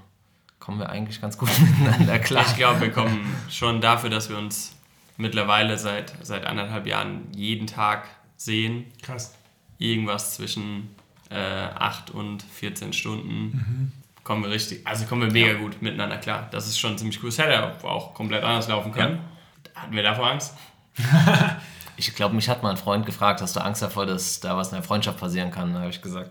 [0.58, 2.46] kommen wir eigentlich ganz gut miteinander klar.
[2.48, 4.72] Ich glaube, wir kommen schon dafür, dass wir uns
[5.20, 8.86] mittlerweile seit, seit anderthalb Jahren jeden Tag sehen.
[9.02, 9.34] Krass.
[9.78, 10.94] Irgendwas zwischen
[11.30, 13.92] äh, 8 und 14 Stunden.
[14.24, 16.48] Kommen wir richtig, also kommen wir mega gut miteinander klar.
[16.50, 17.28] Das ist schon ziemlich cool.
[17.30, 19.20] Es hätte auch- auch komplett anders laufen können.
[19.74, 20.54] Hatten wir davor Angst?
[21.96, 24.68] Ich glaube, mich hat mal ein Freund gefragt, hast du Angst davor, dass da was
[24.68, 25.74] in der Freundschaft passieren kann?
[25.74, 26.30] Da habe ich gesagt,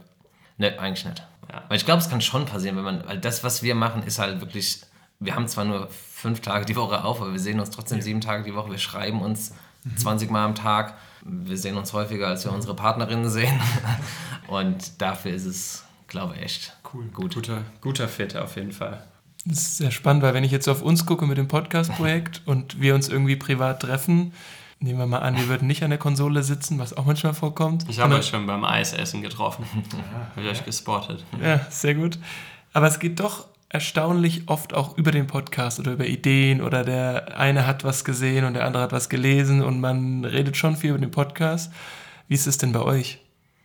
[0.58, 1.22] ne, eigentlich nicht.
[1.52, 1.64] Ja.
[1.68, 4.18] Weil ich glaube, es kann schon passieren, wenn man, weil das, was wir machen, ist
[4.18, 4.82] halt wirklich,
[5.20, 8.22] wir haben zwar nur fünf Tage die Woche auf, aber wir sehen uns trotzdem sieben
[8.22, 9.54] Tage die Woche, wir schreiben uns
[9.96, 13.60] 20 Mal am Tag, wir sehen uns häufiger, als wir unsere Partnerinnen sehen.
[14.48, 17.06] Und dafür ist es, glaube ich, echt Cool.
[17.14, 17.36] gut.
[17.36, 19.04] Guter, guter Fit auf jeden Fall.
[19.46, 22.82] Das ist sehr spannend, weil wenn ich jetzt auf uns gucke mit dem Podcast-Projekt und
[22.82, 24.34] wir uns irgendwie privat treffen,
[24.80, 27.86] nehmen wir mal an, wir würden nicht an der Konsole sitzen, was auch manchmal vorkommt.
[27.90, 29.66] Ich habe euch schon beim Eisessen getroffen.
[30.36, 31.24] habe ich euch gespottet.
[31.42, 32.18] Ja, sehr gut.
[32.74, 37.38] Aber es geht doch erstaunlich oft auch über den Podcast oder über Ideen oder der
[37.38, 40.90] eine hat was gesehen und der andere hat was gelesen und man redet schon viel
[40.92, 41.72] über den Podcast.
[42.28, 43.20] Wie ist es denn bei euch?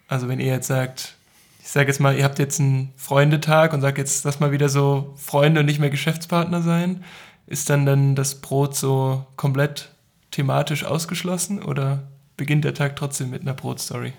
[0.08, 1.16] Also wenn ihr jetzt sagt,
[1.62, 4.68] ich sage jetzt mal, ihr habt jetzt einen Freundetag und sagt jetzt, lass mal wieder
[4.68, 7.02] so Freunde und nicht mehr Geschäftspartner sein,
[7.46, 9.90] ist dann dann das Brot so komplett
[10.30, 12.02] thematisch ausgeschlossen oder
[12.36, 14.12] beginnt der Tag trotzdem mit einer Brotstory?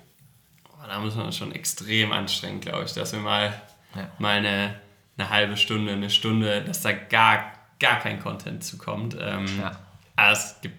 [0.63, 3.53] Boah, Da muss man schon extrem anstrengen, glaube ich, dass wir mal,
[3.95, 4.07] Ja.
[4.17, 4.75] mal eine,
[5.17, 9.15] eine halbe Stunde, eine Stunde, dass da gar, gar kein Content zukommt.
[9.19, 9.71] Ähm, Ja.
[10.15, 10.75] aber es gibt,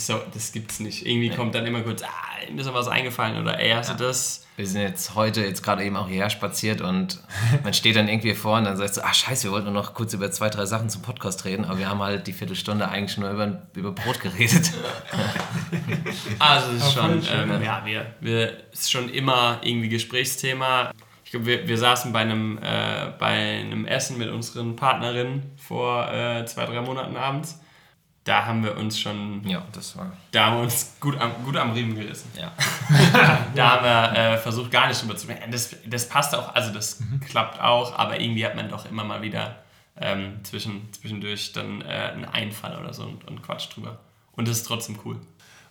[0.00, 1.06] so, das gibt's nicht.
[1.06, 2.08] Irgendwie kommt dann immer kurz, ah,
[2.52, 4.40] mir ist noch was eingefallen oder ey, hast du das?
[4.56, 7.20] Wir sind jetzt heute jetzt gerade eben auch hierher spaziert und
[7.64, 9.94] man steht dann irgendwie vor und dann sagst du, ach scheiße, wir wollten nur noch
[9.94, 13.16] kurz über zwei, drei Sachen zum Podcast reden, aber wir haben halt die Viertelstunde eigentlich
[13.18, 14.72] nur über, über Brot geredet.
[16.38, 20.90] Also es ist schon, ähm, ja, wir, wir ist schon immer irgendwie Gesprächsthema.
[21.34, 26.44] Glaube, wir, wir saßen bei einem, äh, bei einem Essen mit unseren Partnerinnen vor äh,
[26.46, 27.60] zwei, drei Monaten abends.
[28.22, 30.12] Da haben wir uns schon, Ja, das war.
[30.30, 32.30] da haben wir uns gut am, gut am Riemen gerissen.
[32.40, 32.52] Ja.
[33.56, 35.50] Da haben wir äh, versucht, gar nicht drüber zu sprechen.
[35.50, 39.20] Das, das passt auch, also das klappt auch, aber irgendwie hat man doch immer mal
[39.20, 39.56] wieder
[40.00, 43.98] ähm, zwischen, zwischendurch dann äh, einen Einfall oder so und, und Quatsch drüber.
[44.32, 45.20] Und das ist trotzdem cool.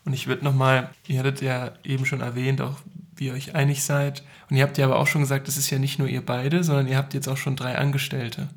[0.06, 2.76] Und ich würde nochmal, ihr hattet ja eben schon erwähnt, auch
[3.16, 4.24] wie ihr euch einig seid.
[4.50, 6.64] Und ihr habt ja aber auch schon gesagt, das ist ja nicht nur ihr beide,
[6.64, 8.50] sondern ihr habt jetzt auch schon drei Angestellte.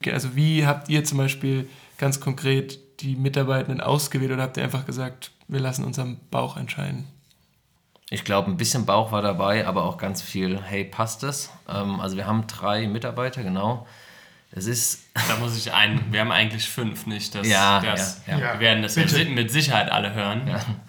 [0.00, 4.64] Okay, Also wie habt ihr zum Beispiel ganz konkret die Mitarbeitenden ausgewählt oder habt ihr
[4.64, 7.06] einfach gesagt, wir lassen uns am Bauch entscheiden?
[8.10, 11.50] Ich glaube, ein bisschen Bauch war dabei, aber auch ganz viel, hey, passt das?
[11.68, 13.86] Ähm, also wir haben drei Mitarbeiter, genau.
[14.52, 17.34] Es ist, Da muss ich ein, wir haben eigentlich fünf, nicht?
[17.34, 18.54] Das, Ja, das, ja, ja.
[18.54, 19.18] Wir werden das Bitte.
[19.18, 20.42] mit, mit Sicherheit alle hören.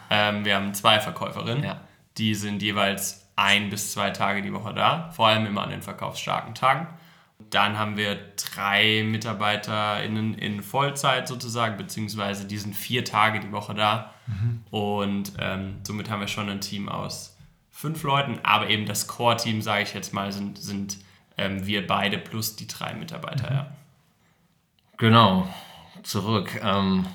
[0.10, 1.82] Ähm, wir haben zwei Verkäuferinnen, Ja.
[2.18, 5.82] Die sind jeweils ein bis zwei Tage die Woche da, vor allem immer an den
[5.82, 6.88] verkaufsstarken Tagen.
[7.50, 13.74] Dann haben wir drei MitarbeiterInnen in Vollzeit sozusagen, beziehungsweise die sind vier Tage die Woche
[13.74, 14.14] da.
[14.70, 17.36] Und ähm, somit haben wir schon ein Team aus
[17.72, 20.98] fünf Leuten, aber eben das Core-Team, sage ich jetzt mal, sind, sind
[21.38, 23.52] ähm, wir beide plus die drei Mitarbeiter.
[23.52, 23.72] Ja.
[24.98, 25.48] genau,
[26.04, 26.52] zurück.
[26.64, 27.08] Ähm,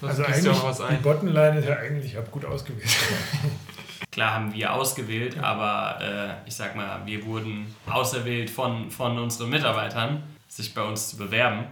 [0.00, 2.88] also eigentlich, die Bottomline ist ja eigentlich, ich habe gut ausgewählt.
[4.10, 6.00] Klar haben wir ausgewählt, aber
[6.44, 11.16] äh, ich sag mal, wir wurden auserwählt von, von unseren Mitarbeitern, sich bei uns zu
[11.16, 11.66] bewerben.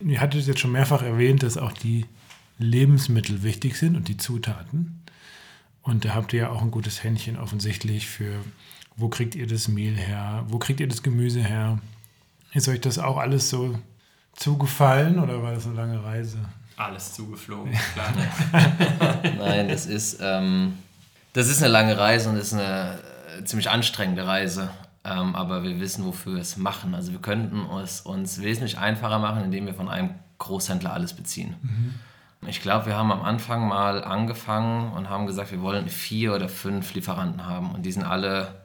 [0.00, 2.06] Ihr hattet jetzt schon mehrfach erwähnt, dass auch die
[2.58, 5.02] Lebensmittel wichtig sind und die Zutaten.
[5.82, 8.32] Und da habt ihr ja auch ein gutes Händchen offensichtlich für,
[8.96, 11.78] wo kriegt ihr das Mehl her, wo kriegt ihr das Gemüse her.
[12.52, 13.78] Ist euch das auch alles so
[14.34, 16.38] zugefallen oder war das eine lange Reise?
[16.76, 18.12] Alles zugeflogen, klar.
[19.38, 20.74] Nein, das ist, ähm,
[21.32, 22.98] das ist eine lange Reise und ist eine
[23.38, 24.70] äh, ziemlich anstrengende Reise.
[25.02, 26.94] Ähm, aber wir wissen, wofür wir es machen.
[26.94, 31.54] Also wir könnten es uns wesentlich einfacher machen, indem wir von einem Großhändler alles beziehen.
[31.62, 31.94] Mhm.
[32.46, 36.48] Ich glaube, wir haben am Anfang mal angefangen und haben gesagt, wir wollen vier oder
[36.48, 37.72] fünf Lieferanten haben.
[37.72, 38.62] Und die sind alle,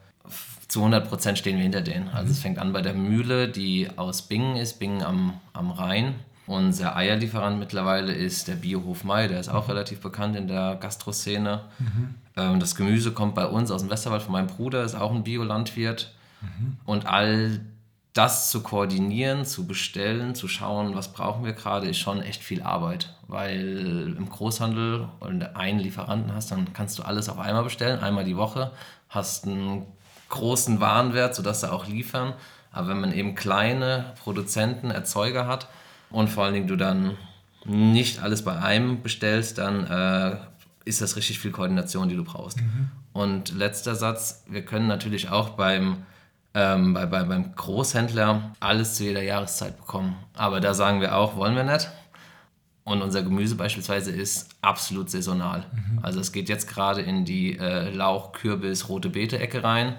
[0.68, 2.10] zu 100 Prozent stehen wir hinter denen.
[2.10, 6.16] Also es fängt an bei der Mühle, die aus Bingen ist, Bingen am, am Rhein.
[6.48, 11.62] Unser Eierlieferant mittlerweile ist der Biohof Mai, der ist auch relativ bekannt in der Gastroszene.
[11.80, 12.16] Mhm.
[12.38, 15.24] Ähm, das Gemüse kommt bei uns aus dem Westerwald von meinem Bruder, ist auch ein
[15.24, 16.14] Biolandwirt.
[16.42, 16.78] Mhm.
[16.86, 17.62] Und all
[18.14, 22.62] das zu koordinieren, zu bestellen, zu schauen, was brauchen wir gerade, ist schon echt viel
[22.62, 23.14] Arbeit.
[23.28, 28.00] Weil im Großhandel, wenn du einen Lieferanten hast, dann kannst du alles auf einmal bestellen,
[28.00, 28.72] einmal die Woche,
[29.10, 29.86] hast einen
[30.30, 32.34] großen Warenwert, sodass sie auch liefern.
[32.72, 35.68] Aber wenn man eben kleine Produzenten, Erzeuger hat
[36.10, 37.18] und vor allen Dingen du dann
[37.66, 40.38] nicht alles bei einem bestellst, dann äh,
[40.86, 42.58] ist das richtig viel Koordination, die du brauchst.
[42.62, 42.92] Mhm.
[43.14, 45.98] Und letzter Satz, wir können natürlich auch beim
[46.56, 50.16] ähm, bei, bei, beim Großhändler alles zu jeder Jahreszeit bekommen.
[50.36, 51.90] Aber da sagen wir auch, wollen wir nicht.
[52.86, 55.66] Und unser Gemüse beispielsweise ist absolut saisonal.
[55.74, 56.00] Mhm.
[56.02, 59.96] Also es geht jetzt gerade in die äh, Lauch, Kürbis, rote Beete-Ecke rein.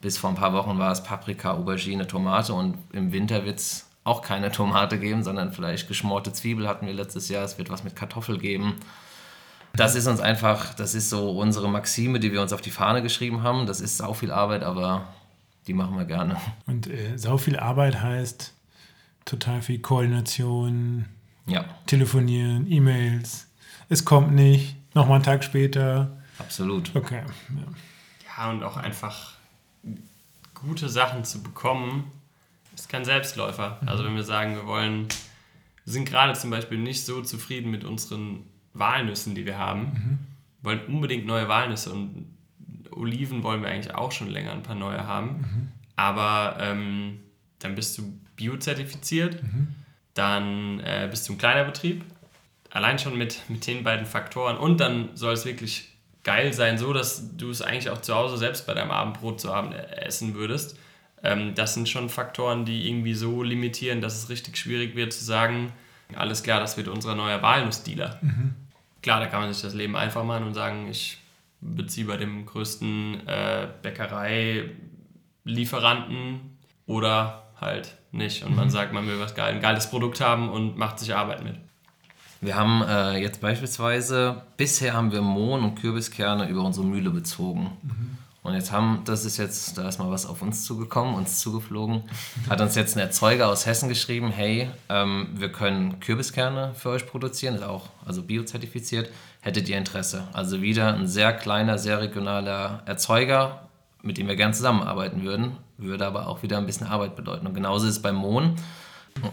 [0.00, 3.89] Bis vor ein paar Wochen war es Paprika, Aubergine, Tomate und im Winter wird es
[4.10, 7.44] auch keine Tomate geben, sondern vielleicht geschmorte Zwiebel hatten wir letztes Jahr.
[7.44, 8.74] Es wird was mit Kartoffel geben.
[9.72, 13.02] Das ist uns einfach, das ist so unsere Maxime, die wir uns auf die Fahne
[13.02, 13.66] geschrieben haben.
[13.66, 15.06] Das ist sau viel Arbeit, aber
[15.68, 16.36] die machen wir gerne.
[16.66, 18.52] Und äh, sau viel Arbeit heißt
[19.24, 21.06] total viel Koordination,
[21.46, 21.64] ja.
[21.86, 23.46] telefonieren, E-Mails.
[23.88, 26.18] Es kommt nicht, nochmal einen Tag später.
[26.40, 26.90] Absolut.
[26.96, 27.22] Okay.
[27.50, 28.44] Ja.
[28.44, 29.34] ja, und auch einfach
[30.54, 32.10] gute Sachen zu bekommen,
[32.80, 33.78] ist kein Selbstläufer.
[33.80, 33.88] Mhm.
[33.88, 35.08] Also wenn wir sagen, wir wollen,
[35.84, 40.18] wir sind gerade zum Beispiel nicht so zufrieden mit unseren Walnüssen, die wir haben, mhm.
[40.62, 42.26] wollen unbedingt neue Walnüsse und
[42.90, 45.28] Oliven wollen wir eigentlich auch schon länger ein paar neue haben.
[45.28, 45.68] Mhm.
[45.96, 47.20] Aber ähm,
[47.58, 49.68] dann bist du biozertifiziert, mhm.
[50.14, 52.04] dann äh, bist du ein kleiner Betrieb.
[52.70, 54.56] Allein schon mit, mit den beiden Faktoren.
[54.56, 55.88] Und dann soll es wirklich
[56.22, 59.52] geil sein, so dass du es eigentlich auch zu Hause selbst bei deinem Abendbrot zu
[59.52, 60.78] Abend äh, essen würdest.
[61.22, 65.24] Ähm, das sind schon Faktoren, die irgendwie so limitieren, dass es richtig schwierig wird zu
[65.24, 65.72] sagen,
[66.16, 68.18] alles klar, das wird unser neuer Walnussdealer.
[68.20, 68.56] Mhm.
[69.02, 71.18] Klar, da kann man sich das Leben einfach machen und sagen, ich
[71.60, 76.40] beziehe bei dem größten äh, Bäckerei-Lieferanten
[76.86, 78.44] oder halt nicht.
[78.44, 78.70] Und man mhm.
[78.70, 81.54] sagt, man will was geil, ein geiles Produkt haben und macht sich Arbeit mit.
[82.40, 87.72] Wir haben äh, jetzt beispielsweise, bisher haben wir Mohn- und Kürbiskerne über unsere Mühle bezogen.
[87.82, 88.16] Mhm.
[88.42, 92.04] Und jetzt haben, das ist jetzt, da ist mal was auf uns zugekommen, uns zugeflogen,
[92.48, 97.06] hat uns jetzt ein Erzeuger aus Hessen geschrieben, hey, ähm, wir können Kürbiskerne für euch
[97.06, 99.10] produzieren, ist auch also biozertifiziert,
[99.42, 100.26] hättet ihr Interesse?
[100.32, 103.68] Also wieder ein sehr kleiner, sehr regionaler Erzeuger,
[104.02, 107.46] mit dem wir gern zusammenarbeiten würden, würde aber auch wieder ein bisschen Arbeit bedeuten.
[107.46, 108.56] Und genauso ist es beim Mohn.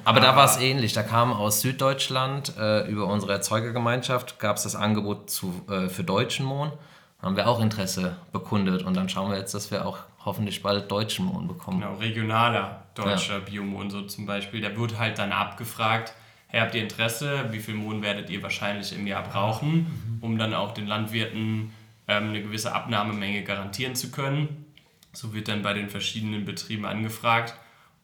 [0.03, 0.91] Aber da war es ähnlich.
[0.91, 6.03] Da kam aus Süddeutschland äh, über unsere Erzeugergemeinschaft, gab es das Angebot zu, äh, für
[6.03, 6.73] deutschen Mohn
[7.21, 10.91] haben wir auch Interesse bekundet und dann schauen wir jetzt, dass wir auch hoffentlich bald
[10.91, 11.79] deutschen Mohn bekommen.
[11.79, 13.39] Genau, regionaler deutscher ja.
[13.39, 14.61] Biomohn so zum Beispiel.
[14.61, 16.13] Der wird halt dann abgefragt,
[16.47, 20.17] hey, habt ihr Interesse, wie viel Mohn werdet ihr wahrscheinlich im Jahr brauchen, mhm.
[20.21, 21.71] um dann auch den Landwirten
[22.07, 24.65] ähm, eine gewisse Abnahmemenge garantieren zu können.
[25.13, 27.55] So wird dann bei den verschiedenen Betrieben angefragt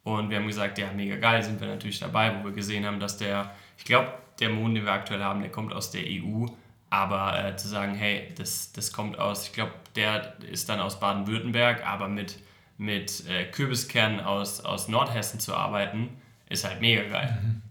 [0.04, 2.99] und wir haben gesagt, ja, mega geil, sind wir natürlich dabei, wo wir gesehen haben,
[2.99, 6.47] dass der, ich glaube, der Mohn, den wir aktuell haben, der kommt aus der EU
[6.93, 10.99] aber äh, zu sagen, hey, das, das kommt aus, ich glaube, der ist dann aus
[10.99, 12.38] Baden-Württemberg, aber mit,
[12.78, 16.09] mit äh, Kürbiskernen aus, aus Nordhessen zu arbeiten,
[16.49, 17.36] ist halt mega geil.
[17.41, 17.61] Mhm.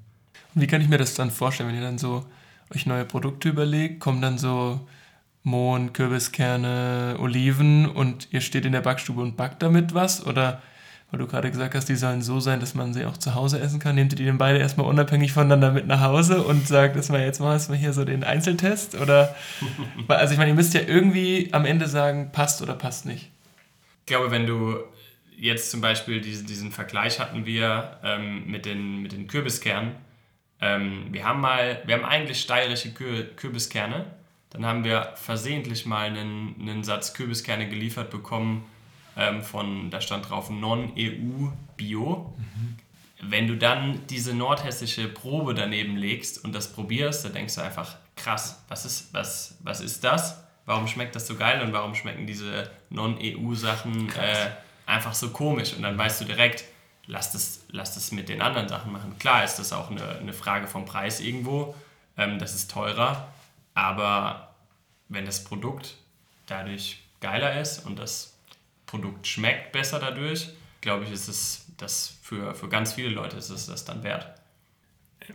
[0.52, 2.26] Und wie kann ich mir das dann vorstellen, wenn ihr dann so
[2.74, 4.88] euch neue Produkte überlegt, kommen dann so
[5.44, 10.26] Mohn, Kürbiskerne, Oliven und ihr steht in der Backstube und backt damit was?
[10.26, 10.60] Oder
[11.12, 13.60] weil du gerade gesagt hast, die sollen so sein, dass man sie auch zu Hause
[13.60, 13.94] essen kann.
[13.94, 17.22] Nehmt ihr die dann beide erstmal unabhängig voneinander mit nach Hause und sagt, dass wir
[17.22, 18.94] jetzt mal erstmal hier so den Einzeltest?
[18.94, 19.36] Oder,
[20.08, 23.30] also ich meine, ihr müsst ja irgendwie am Ende sagen, passt oder passt nicht.
[24.00, 24.78] Ich glaube, wenn du
[25.36, 29.92] jetzt zum Beispiel diesen, diesen Vergleich hatten wir ähm, mit, den, mit den Kürbiskernen,
[30.62, 34.06] Ähm, wir haben mal, wir haben eigentlich steirische Kür Kürbiskerne.
[34.48, 38.64] Dann haben wir versehentlich mal einen, einen Satz Kürbiskerne geliefert bekommen
[39.16, 42.34] ähm, von, da stand drauf Non-EU-Bio.
[42.36, 42.76] Mhm.
[43.20, 47.96] Wenn du dann diese nordhessische Probe daneben legst und das probierst, dann denkst du einfach,
[48.16, 50.42] krass, was ist, was, was ist das?
[50.64, 54.50] Warum schmeckt das so geil und warum schmecken diese Non-EU-Sachen äh,
[54.86, 55.74] einfach so komisch?
[55.74, 56.64] Und dann weißt du direkt,
[57.06, 59.18] lass das, lass das mit den anderen Sachen machen.
[59.18, 61.74] Klar ist das auch eine, eine Frage vom Preis irgendwo,
[62.16, 63.28] ähm, das ist teurer,
[63.74, 64.54] aber
[65.08, 65.96] wenn das Produkt
[66.46, 68.31] dadurch geiler ist und das
[68.92, 70.50] Produkt schmeckt besser dadurch,
[70.82, 74.28] glaube ich, ist es das für, für ganz viele Leute ist es das dann wert.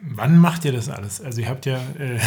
[0.01, 1.21] Wann macht ihr das alles?
[1.21, 2.19] Also ihr habt ja, äh,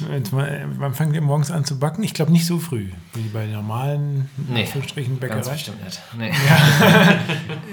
[0.32, 2.02] wann fangt ihr morgens an zu backen?
[2.02, 5.20] Ich glaube nicht so früh, wie bei normalen nee, Bäckereien.
[5.20, 6.00] Ganz bestimmt nicht.
[6.18, 6.32] Nee.
[6.48, 7.18] Ja.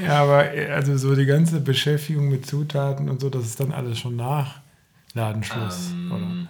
[0.05, 3.71] ja, aber äh, also so die ganze Beschäftigung mit Zutaten und so, das ist dann
[3.71, 4.59] alles schon nach
[5.13, 6.47] Ladenschluss, ähm, oder?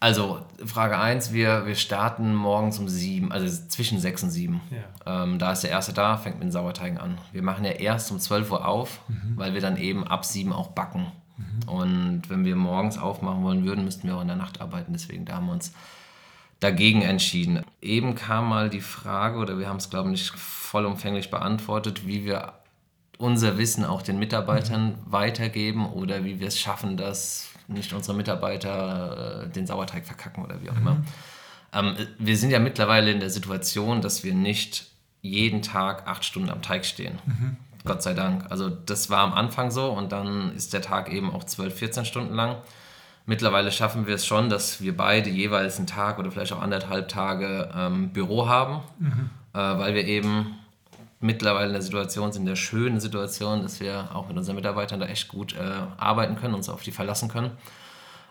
[0.00, 4.60] Also, Frage 1, wir, wir starten morgens um 7, also zwischen 6 und 7.
[4.70, 5.22] Ja.
[5.24, 7.18] Ähm, da ist der Erste da, fängt mit den Sauerteigen an.
[7.32, 9.36] Wir machen ja erst um 12 Uhr auf, mhm.
[9.36, 11.10] weil wir dann eben ab 7 auch backen.
[11.36, 11.68] Mhm.
[11.68, 14.92] Und wenn wir morgens aufmachen wollen würden, müssten wir auch in der Nacht arbeiten.
[14.92, 15.72] Deswegen da haben wir uns
[16.60, 17.64] dagegen entschieden.
[17.80, 22.24] Eben kam mal die Frage, oder wir haben es, glaube ich, nicht vollumfänglich beantwortet, wie
[22.24, 22.52] wir
[23.18, 24.96] unser Wissen auch den Mitarbeitern mhm.
[25.06, 30.62] weitergeben oder wie wir es schaffen, dass nicht unsere Mitarbeiter äh, den Sauerteig verkacken oder
[30.62, 30.80] wie auch mhm.
[30.80, 30.96] immer.
[31.72, 34.86] Ähm, wir sind ja mittlerweile in der Situation, dass wir nicht
[35.22, 37.18] jeden Tag acht Stunden am Teig stehen.
[37.26, 37.56] Mhm.
[37.84, 38.50] Gott sei Dank.
[38.50, 42.04] Also das war am Anfang so und dann ist der Tag eben auch 12, 14
[42.04, 42.56] Stunden lang.
[43.26, 47.08] Mittlerweile schaffen wir es schon, dass wir beide jeweils einen Tag oder vielleicht auch anderthalb
[47.08, 49.30] Tage ähm, Büro haben, mhm.
[49.54, 50.58] äh, weil wir eben
[51.24, 55.00] mittlerweile in der Situation sind, in der schönen Situation, dass wir auch mit unseren Mitarbeitern
[55.00, 55.58] da echt gut äh,
[55.96, 57.52] arbeiten können, uns auf die verlassen können.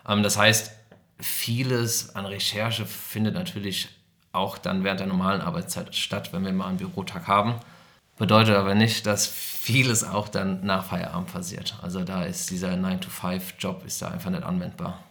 [0.08, 0.70] Ähm, das heißt,
[1.18, 3.88] vieles an Recherche findet natürlich
[4.32, 7.56] auch dann während der normalen Arbeitszeit statt, wenn wir mal einen Bürotag haben.
[8.16, 11.76] Bedeutet aber nicht, dass vieles auch dann nach Feierabend passiert.
[11.82, 15.02] Also da ist dieser 9-to-5-Job ist da einfach nicht anwendbar.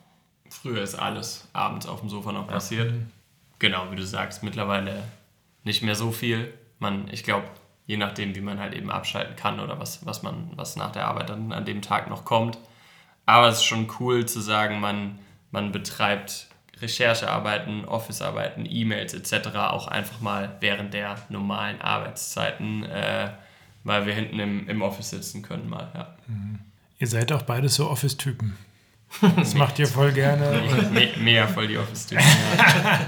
[0.49, 2.91] Früher ist alles abends auf dem Sofa noch passiert.
[2.91, 2.97] Ja.
[3.59, 5.03] Genau, wie du sagst, mittlerweile
[5.65, 6.53] nicht mehr so viel.
[6.79, 7.47] Man, ich glaube,
[7.85, 11.07] je nachdem, wie man halt eben abschalten kann oder was, was man, was nach der
[11.07, 12.57] Arbeit dann an dem Tag noch kommt.
[13.25, 15.19] Aber es ist schon cool zu sagen, man,
[15.51, 16.47] man betreibt
[16.81, 19.55] Recherchearbeiten, Officearbeiten, E-Mails etc.
[19.55, 23.29] auch einfach mal während der normalen Arbeitszeiten, äh,
[23.83, 25.91] weil wir hinten im, im Office sitzen können mal.
[25.93, 26.15] Ja.
[26.27, 26.59] Mhm.
[26.99, 28.57] Ihr seid auch beide so Office-Typen.
[29.35, 30.61] Das macht ihr voll gerne.
[30.91, 32.23] Me mega voll die Office-Typen.
[32.23, 32.99] Ja.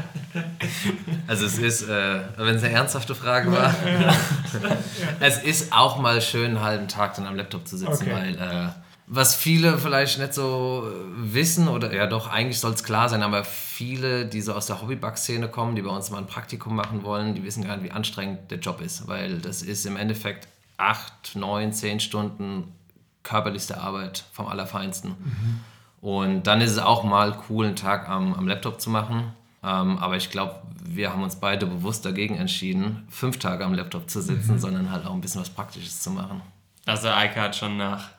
[1.27, 3.73] Also es ist, äh, wenn es eine ernsthafte Frage war,
[5.19, 8.13] es ist auch mal schön, einen halben Tag dann am Laptop zu sitzen, okay.
[8.13, 8.69] weil äh,
[9.07, 13.43] was viele vielleicht nicht so wissen, oder ja doch, eigentlich soll es klar sein, aber
[13.43, 17.35] viele, die so aus der Hobbyback-Szene kommen, die bei uns mal ein Praktikum machen wollen,
[17.35, 20.47] die wissen gar nicht, wie anstrengend der Job ist, weil das ist im Endeffekt
[20.77, 22.73] acht, neun, zehn Stunden
[23.23, 25.11] körperlichste Arbeit vom Allerfeinsten.
[25.11, 25.59] Mhm.
[26.05, 29.33] Und dann ist es auch mal cool, einen Tag am, am Laptop zu machen.
[29.63, 34.07] Ähm, aber ich glaube, wir haben uns beide bewusst dagegen entschieden, fünf Tage am Laptop
[34.07, 34.59] zu sitzen, mhm.
[34.59, 36.43] sondern halt auch ein bisschen was Praktisches zu machen.
[36.85, 38.09] Also Eike hat schon nach,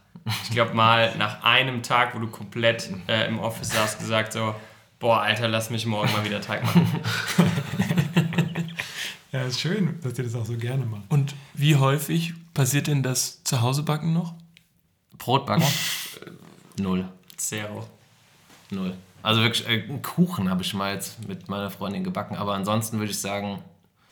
[0.43, 4.57] ich glaube mal nach einem Tag, wo du komplett äh, im Office saßt, gesagt so,
[4.99, 6.89] boah, Alter, lass mich morgen mal wieder Teig machen.
[9.30, 11.05] ja, ist schön, dass ihr das auch so gerne macht.
[11.09, 14.34] Und wie häufig passiert denn das zu Hause backen noch?
[15.18, 15.62] Brotbacken?
[16.80, 17.09] Null.
[17.37, 17.87] Zero.
[18.70, 18.95] Null.
[19.22, 22.99] Also wirklich, äh, einen Kuchen habe ich mal jetzt mit meiner Freundin gebacken, aber ansonsten
[22.99, 23.62] würde ich sagen,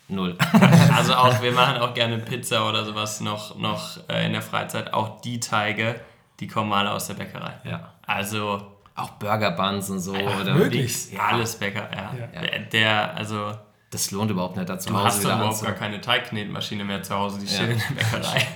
[0.07, 0.37] null.
[0.95, 4.93] also auch, wir machen auch gerne Pizza oder sowas noch, noch äh, in der Freizeit.
[4.93, 5.99] Auch die Teige,
[6.39, 7.53] die kommen alle aus der Bäckerei.
[7.63, 7.93] Ja.
[8.05, 8.71] Also.
[8.97, 10.15] Auch Burger Buns und so.
[10.15, 11.11] Ach, oder wirklich?
[11.11, 11.19] Ja.
[11.27, 12.13] Alles Bäcker, ja.
[12.17, 12.41] ja.
[12.41, 13.51] Der, der, also.
[13.91, 14.89] Das lohnt überhaupt nicht dazu.
[14.89, 17.51] Du hast überhaupt gar keine Teigknetmaschine mehr zu Hause, die ja.
[17.53, 18.47] steht in der Bäckerei.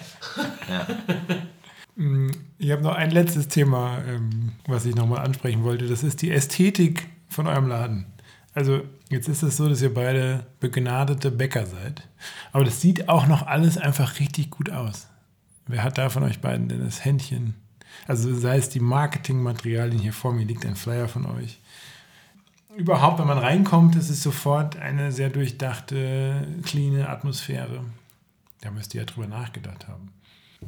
[0.70, 0.88] ja.
[2.00, 5.86] Mm, ich habe noch ein letztes Thema, ähm, was ich nochmal ansprechen wollte.
[5.88, 8.06] Das ist die Ästhetik von eurem Laden.
[8.54, 12.08] Also jetzt ist es so, dass ihr beide begnadete Bäcker seid.
[12.54, 15.08] Aber das sieht auch noch alles einfach richtig gut aus.
[15.68, 17.56] Wer hat da von euch beiden denn das Händchen?
[18.08, 21.60] Also sei es die Marketingmaterialien, hier vor mir liegt ein Flyer von euch.
[22.78, 27.84] Überhaupt, wenn man reinkommt, ist es sofort eine sehr durchdachte, cleane Atmosphäre.
[28.62, 30.14] Da müsst ihr ja drüber nachgedacht haben.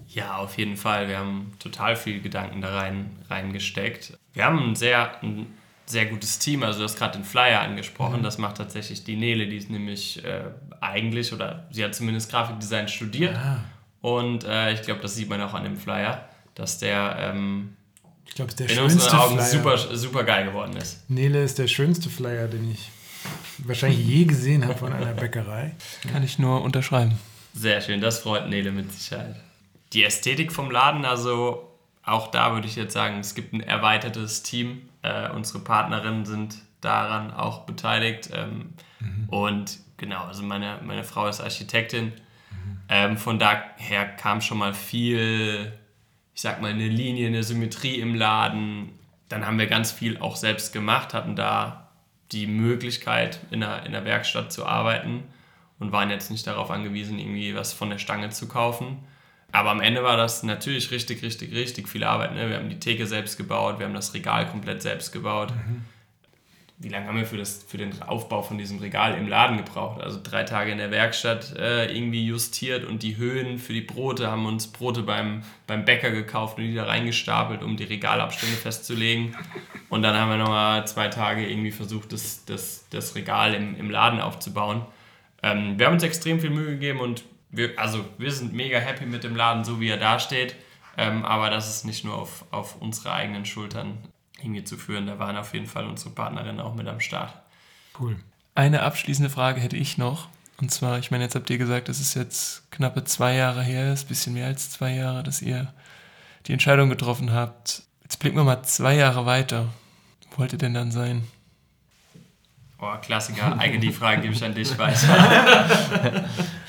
[0.07, 1.07] Ja, auf jeden Fall.
[1.07, 4.17] Wir haben total viel Gedanken da rein reingesteckt.
[4.33, 5.47] Wir haben ein sehr, ein
[5.85, 6.63] sehr gutes Team.
[6.63, 8.19] Also du hast gerade den Flyer angesprochen.
[8.19, 8.23] Mhm.
[8.23, 10.45] Das macht tatsächlich die Nele, die ist nämlich äh,
[10.79, 13.35] eigentlich, oder sie hat zumindest Grafikdesign studiert.
[13.35, 13.59] Ah.
[14.01, 17.75] Und äh, ich glaube, das sieht man auch an dem Flyer, dass der ähm,
[18.25, 19.77] Ich glaube, es ist der in schönste unseren Augen Flyer.
[19.77, 21.09] super, super geil geworden ist.
[21.09, 22.89] Nele ist der schönste Flyer, den ich
[23.59, 25.75] wahrscheinlich je gesehen habe von einer Bäckerei.
[26.11, 27.19] Kann ich nur unterschreiben.
[27.53, 29.35] Sehr schön, das freut Nele mit Sicherheit.
[29.93, 31.69] Die Ästhetik vom Laden, also
[32.03, 34.89] auch da würde ich jetzt sagen, es gibt ein erweitertes Team.
[35.01, 38.29] Äh, unsere Partnerinnen sind daran auch beteiligt.
[38.33, 38.73] Ähm,
[39.27, 42.13] Und genau, also meine, meine Frau ist Architektin.
[42.89, 45.71] Ähm, von daher kam schon mal viel,
[46.33, 48.91] ich sag mal, eine Linie, eine Symmetrie im Laden.
[49.29, 51.89] Dann haben wir ganz viel auch selbst gemacht, hatten da
[52.31, 55.23] die Möglichkeit, in der, in der Werkstatt zu arbeiten
[55.79, 58.99] und waren jetzt nicht darauf angewiesen, irgendwie was von der Stange zu kaufen.
[59.51, 62.33] Aber am Ende war das natürlich richtig, richtig, richtig viel Arbeit.
[62.33, 62.49] Ne?
[62.49, 65.53] Wir haben die Theke selbst gebaut, wir haben das Regal komplett selbst gebaut.
[66.77, 70.01] Wie lange haben wir für, das, für den Aufbau von diesem Regal im Laden gebraucht?
[70.01, 74.31] Also drei Tage in der Werkstatt äh, irgendwie justiert und die Höhen für die Brote
[74.31, 79.35] haben uns Brote beim, beim Bäcker gekauft und die da reingestapelt, um die Regalabstände festzulegen.
[79.89, 83.91] Und dann haben wir nochmal zwei Tage irgendwie versucht, das, das, das Regal im, im
[83.91, 84.83] Laden aufzubauen.
[85.43, 89.05] Ähm, wir haben uns extrem viel Mühe gegeben und wir, also wir sind mega happy
[89.05, 90.55] mit dem Laden, so wie er dasteht.
[90.97, 93.97] Ähm, aber das ist nicht nur auf, auf unsere eigenen Schultern
[94.39, 95.07] irgendwie zu führen.
[95.07, 97.33] Da waren auf jeden Fall unsere Partnerinnen auch mit am Start.
[97.99, 98.17] Cool.
[98.55, 100.27] Eine abschließende Frage hätte ich noch.
[100.59, 103.93] Und zwar, ich meine, jetzt habt ihr gesagt, es ist jetzt knappe zwei Jahre her,
[103.93, 105.73] ist ein bisschen mehr als zwei Jahre, dass ihr
[106.45, 107.83] die Entscheidung getroffen habt.
[108.03, 109.69] Jetzt blicken wir mal zwei Jahre weiter.
[110.31, 111.23] Wo wollt ihr denn dann sein?
[112.79, 113.57] Oh, Klassiker.
[113.59, 116.25] Eige, die Frage gebe ich an dich weiter.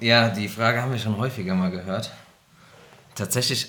[0.00, 2.10] Ja, die Frage haben wir schon häufiger mal gehört.
[3.14, 3.68] Tatsächlich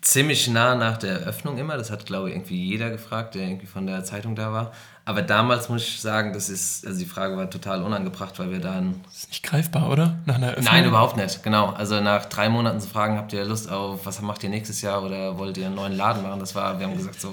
[0.00, 1.76] ziemlich nah nach der Eröffnung immer.
[1.76, 4.72] Das hat, glaube ich, irgendwie jeder gefragt, der irgendwie von der Zeitung da war.
[5.04, 8.58] Aber damals muss ich sagen, das ist, also die Frage war total unangebracht, weil wir
[8.58, 9.00] dann.
[9.04, 10.16] Das ist nicht greifbar, oder?
[10.26, 10.72] Nach einer Eröffnung?
[10.72, 11.70] Nein, überhaupt nicht, genau.
[11.70, 15.04] Also nach drei Monaten zu fragen, habt ihr Lust auf, was macht ihr nächstes Jahr
[15.04, 16.40] oder wollt ihr einen neuen Laden machen?
[16.40, 17.32] Das war, wir haben gesagt, so,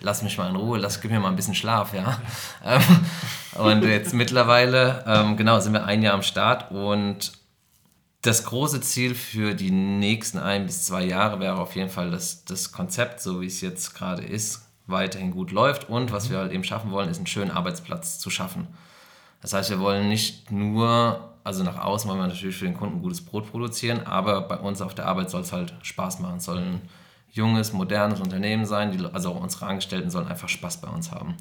[0.00, 2.18] lass mich mal in Ruhe, lass, gib mir mal ein bisschen Schlaf, ja.
[2.64, 2.82] Ähm,
[3.54, 7.32] und jetzt mittlerweile, ähm, genau, sind wir ein Jahr am Start und
[8.22, 12.44] das große Ziel für die nächsten ein bis zwei Jahre wäre auf jeden Fall, dass
[12.44, 15.88] das Konzept, so wie es jetzt gerade ist, weiterhin gut läuft.
[15.88, 18.68] Und was wir halt eben schaffen wollen, ist einen schönen Arbeitsplatz zu schaffen.
[19.40, 23.02] Das heißt, wir wollen nicht nur, also nach außen wollen wir natürlich für den Kunden
[23.02, 26.36] gutes Brot produzieren, aber bei uns auf der Arbeit soll es halt Spaß machen.
[26.36, 26.80] Es soll ein
[27.32, 28.92] junges, modernes Unternehmen sein.
[28.92, 31.34] Die, also unsere Angestellten sollen einfach Spaß bei uns haben.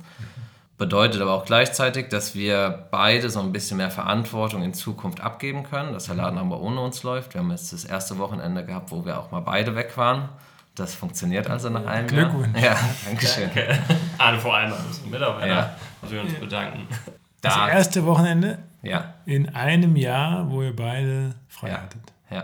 [0.82, 5.62] Bedeutet aber auch gleichzeitig, dass wir beide so ein bisschen mehr Verantwortung in Zukunft abgeben
[5.62, 7.36] können, dass der Laden aber ohne uns läuft.
[7.36, 10.30] Wir haben jetzt das erste Wochenende gehabt, wo wir auch mal beide weg waren.
[10.74, 12.58] Das funktioniert also nach einem Glückwunsch.
[12.60, 12.74] Jahr.
[12.74, 13.52] Ja, danke schön.
[14.18, 15.76] Ah, vor allem an unsere Mitarbeiter, Ja.
[16.02, 16.88] wo wir uns bedanken.
[17.42, 21.74] Das Da, erste Wochenende ja, in einem Jahr, wo ihr beide frei Ja.
[21.76, 22.02] hattet.
[22.32, 22.44] ja.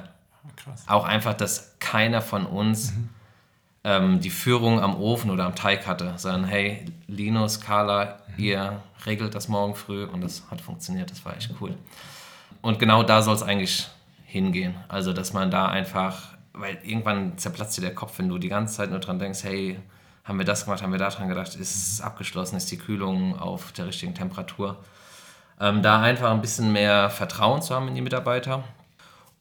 [0.63, 0.83] Krass.
[0.87, 2.93] Auch einfach, dass keiner von uns
[3.83, 9.35] ähm, die Führung am Ofen oder am Teig hatte, sondern hey, Linus, Carla, ihr regelt
[9.35, 11.75] das morgen früh und das hat funktioniert, das war echt cool.
[12.61, 13.87] Und genau da soll es eigentlich
[14.25, 14.75] hingehen.
[14.87, 18.75] Also, dass man da einfach, weil irgendwann zerplatzt dir der Kopf, wenn du die ganze
[18.75, 19.79] Zeit nur dran denkst, hey,
[20.23, 23.71] haben wir das gemacht, haben wir daran gedacht, ist es abgeschlossen, ist die Kühlung auf
[23.71, 24.77] der richtigen Temperatur.
[25.59, 28.63] Ähm, da einfach ein bisschen mehr Vertrauen zu haben in die Mitarbeiter.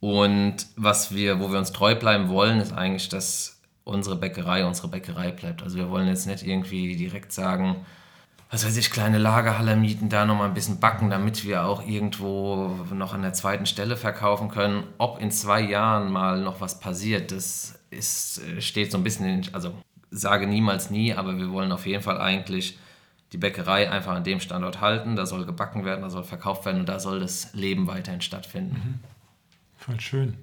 [0.01, 4.89] Und was wir, wo wir uns treu bleiben wollen, ist eigentlich, dass unsere Bäckerei unsere
[4.89, 5.63] Bäckerei bleibt.
[5.63, 7.85] Also wir wollen jetzt nicht irgendwie direkt sagen,
[8.51, 12.69] was weiß ich, kleine Lagerhalle mieten, da nochmal ein bisschen backen, damit wir auch irgendwo
[12.95, 14.85] noch an der zweiten Stelle verkaufen können.
[14.99, 19.27] Ob in zwei Jahren mal noch was passiert, das ist, äh, steht so ein bisschen,
[19.27, 19.75] in, also
[20.11, 22.79] sage niemals nie, aber wir wollen auf jeden Fall eigentlich
[23.33, 25.17] die Bäckerei einfach an dem Standort halten.
[25.17, 29.01] Da soll gebacken werden, da soll verkauft werden und da soll das Leben weiterhin stattfinden.
[29.77, 30.37] Voll schön.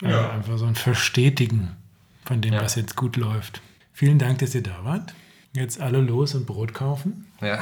[0.00, 0.30] Ja.
[0.30, 1.76] einfach so ein Verstetigen
[2.24, 2.62] von dem, Ja.
[2.62, 3.60] was jetzt gut läuft.
[3.92, 5.12] Vielen Dank, dass ihr da wart.
[5.54, 7.26] Jetzt alle los und Brot kaufen.
[7.40, 7.58] Ja.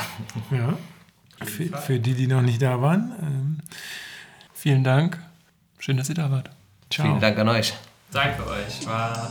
[0.50, 0.76] Ja.
[1.44, 3.12] Für, für die, die noch nicht da waren.
[3.22, 3.58] Ähm,
[4.54, 5.18] Vielen Dank.
[5.78, 6.50] Schön, dass ihr da wart.
[6.90, 7.06] ciao.
[7.06, 7.74] Vielen Dank an euch.
[8.10, 8.86] Danke euch.
[8.86, 9.30] War